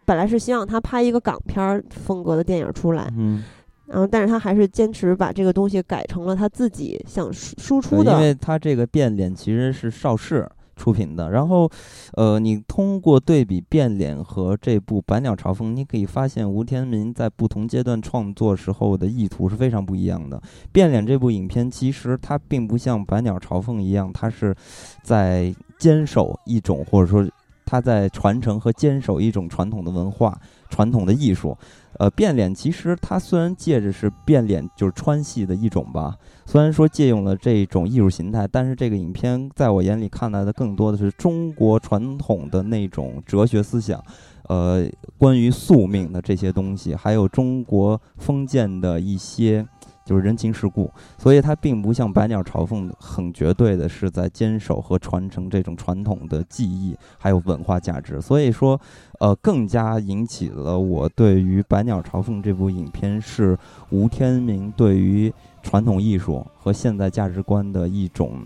[0.06, 3.44] 本来是希望他拍一个港片儿风格的电影出来，嗯，
[3.86, 8.12] 然后但是他还是坚持把这个东西改成了他自己想输输出的。
[8.12, 11.70] 因为他这个变脸其实是邵氏出品的，然后，
[12.14, 20.42] 呃，你通过对比变脸和这部《百鸟朝凤》，你可以发现吴天民在不同阶段创作时候的意图是非常不一样的。
[20.72, 24.52] 变脸这部影片其实它并不像《百鸟朝凤》一样，它是
[25.04, 27.24] 在坚守一种或者说
[27.64, 30.36] 它在传承和坚守一种传统的文化、
[30.70, 31.56] 传统的艺术。
[31.98, 44.02] 呃，变脸其实它虽然借着是变脸，就是川戏的一种吧，虽然说借用了这种艺术形态，但是这个影片在我眼里看来的更多的是中国传统的那种哲学思想，
[44.48, 44.84] 呃，
[45.16, 49.66] 关于宿命的这些东西，还有中国封建的一些
[50.04, 58.78] 就是人情世故，所以它并不像《百鸟朝凤》很绝对的是在坚守和传承这种传统的技艺还有文化价值，所以说，
[59.20, 63.56] 呃，更加引起了我对于《百鸟朝凤》这部影片是
[63.90, 65.32] 吴天明对于
[65.62, 68.38] 传统艺术和现代价值观的一种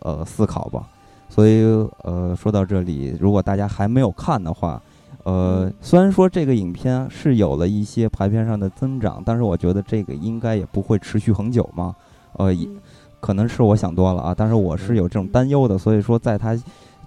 [0.00, 0.88] 呃思考吧。
[1.28, 1.62] 所以
[2.02, 4.80] 呃，说到这里，如果大家还没有看的话，
[5.26, 11.92] 呃，虽然说这个影片是有了一些排片上的增长，但是我觉得这个应该也不会持续很久嘛。
[12.34, 12.54] 呃，
[13.18, 16.56] 可能是我想多了啊，但是我是有这种担忧的，所以说在它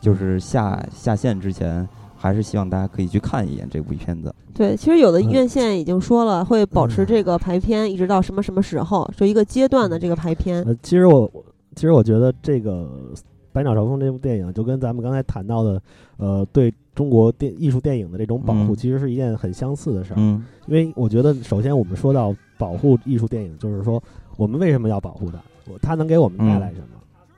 [0.02, 1.88] 就是下下线之前，
[2.18, 4.36] 还是希望大家可以去看一眼这部片子。
[4.54, 10.62] 对，其实有的嗯院线已经说了，会保持嗯这个排片一直到什么什么时候，就一个阶段的这个排片。
[10.64, 12.84] 呃，其实我我其实我觉得这个
[13.54, 15.82] 《百鸟朝凤》这部电影，就跟咱们刚才谈到的，
[16.18, 20.18] 呃，对中国电艺术电影的这种保护，嗯其实是一件很相似的事儿。
[20.20, 24.04] 嗯因为我觉得，首先我们说到保护艺术电影，就是说
[24.36, 25.40] 我们为什么要保护它？
[25.82, 26.88] 它能给我们带来什么？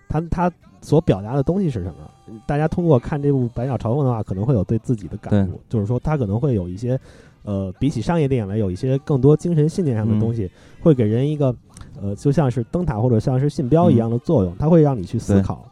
[0.10, 0.52] 它它
[0.82, 2.40] 所表达的东西是什么？
[2.48, 7.00] 大家通过看这部《百鸟朝凤》的话，可能会有对自己的感悟，就是说它可能会有一些，
[7.44, 10.50] 呃，比起商业电影来，有一些更多精神信念上的东西，
[10.82, 11.56] 会给人一个，
[12.02, 15.64] 呃，就像是灯塔或者像是信标一样的作用，它会让你去思考，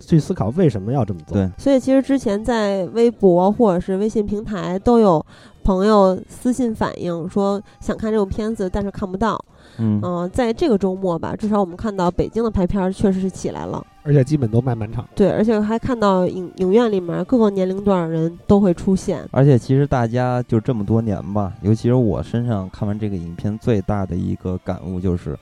[0.00, 1.36] 去思考为什么要这么做。
[1.36, 5.24] 对，所以其实之前在微博或者是微信平台都有
[5.62, 9.38] 朋友私信反映说想看这种片子，但是看不到。
[9.78, 13.86] 嗯嗯、在这个周末吧，至少我们看到北京的排片儿确实是起来了。
[14.02, 15.06] 而且基本都卖满场。
[15.14, 19.26] 对，而且还看到影影院里面各个年龄段的人都会出现。
[19.30, 25.38] 而且其实大家就这么多年吧，尤其是我身上看完这个影片最大的一个感悟就是，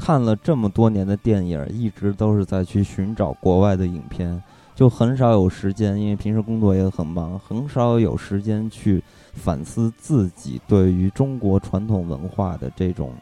[0.00, 4.42] 看了这么多年的电影，一直都是在去寻找国外的影片，
[4.74, 9.04] 就很少有时间，因为平时工作也很忙，很少有时间去
[9.34, 13.12] 反思自己对于中国传统文化的这种。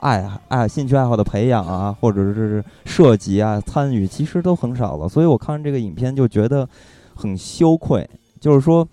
[0.00, 5.08] 爱爱兴趣爱好的培养啊，或者是涉及啊、参与，其实都很少了。
[5.08, 6.68] 所以我看完这个影片就觉得
[7.14, 8.08] 很羞愧，
[8.40, 8.86] 就是说，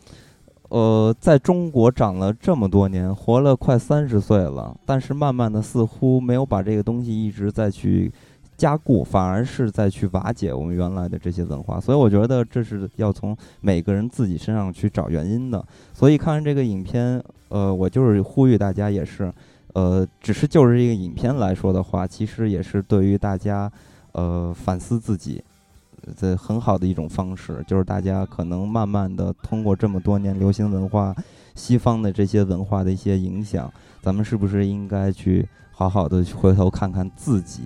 [0.69, 8.11] 呃，在中国长了这么多年，活了快三十岁了，但是慢慢的似乎没有把这个东西一直在去
[8.57, 11.79] 加固，反而是在去瓦解我们原来的这些文化。
[11.79, 15.63] 所以我觉得这是要从每个人自己身上去找原因的。
[15.93, 19.31] 所以看完这个影片，呃，我就是呼吁大家也是。
[19.73, 23.69] 呃，只是就是这个影片来说的话，其实也是对于大家，
[24.13, 25.43] 呃，反思自己
[26.17, 27.63] 这很好的一种方式。
[27.67, 31.15] 就是大家可能慢慢的通过这么多年流行文化、
[31.55, 33.71] 西方的这些文化的一些影响，
[34.01, 37.63] 咱们是不是应该去好好的回头看看自己，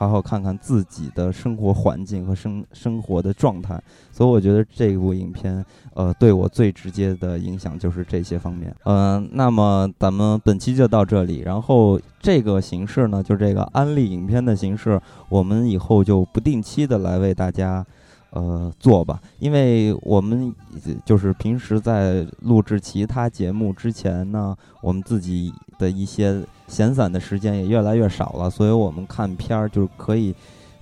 [0.00, 3.78] 好好看看自己的生活环境和生生活的状态。
[4.10, 5.62] 所以我觉得这部影片，
[5.92, 8.74] 呃，对我最直接的影响就是这些方面。
[8.84, 14.98] 嗯、那么咱们本期就到这里，然后这个形式呢，就这个安利影片的形式，
[15.28, 17.84] 我们以后就不定期的来为大家。
[18.32, 20.54] 呃，做吧，因为我们
[21.04, 26.40] 就是平时在录制其他节目之前呢，我们自己的一些
[26.70, 30.34] 闲散的时间也越来越少了，所以我们看片儿就是可以，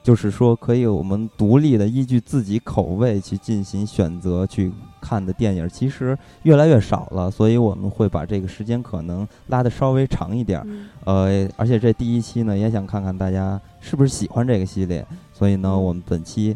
[0.02, 4.70] 就是说可以我们独立的依据自己口味去进行选择去
[5.00, 10.64] 看的电影，其实越来越少了，所以我们会把这个时间可能拉的稍微长一点儿。
[10.66, 16.54] 嗯呃，而且这第一期呢，也想看看大家是不是喜欢这个系列，所以呢，我们本期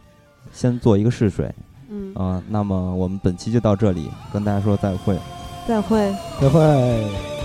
[0.53, 1.51] 先做一个试水，
[1.89, 5.17] 嗯，啊、那么我们本期就到这里，跟大家说再会。
[5.67, 6.13] 再会。
[6.41, 7.42] 再会。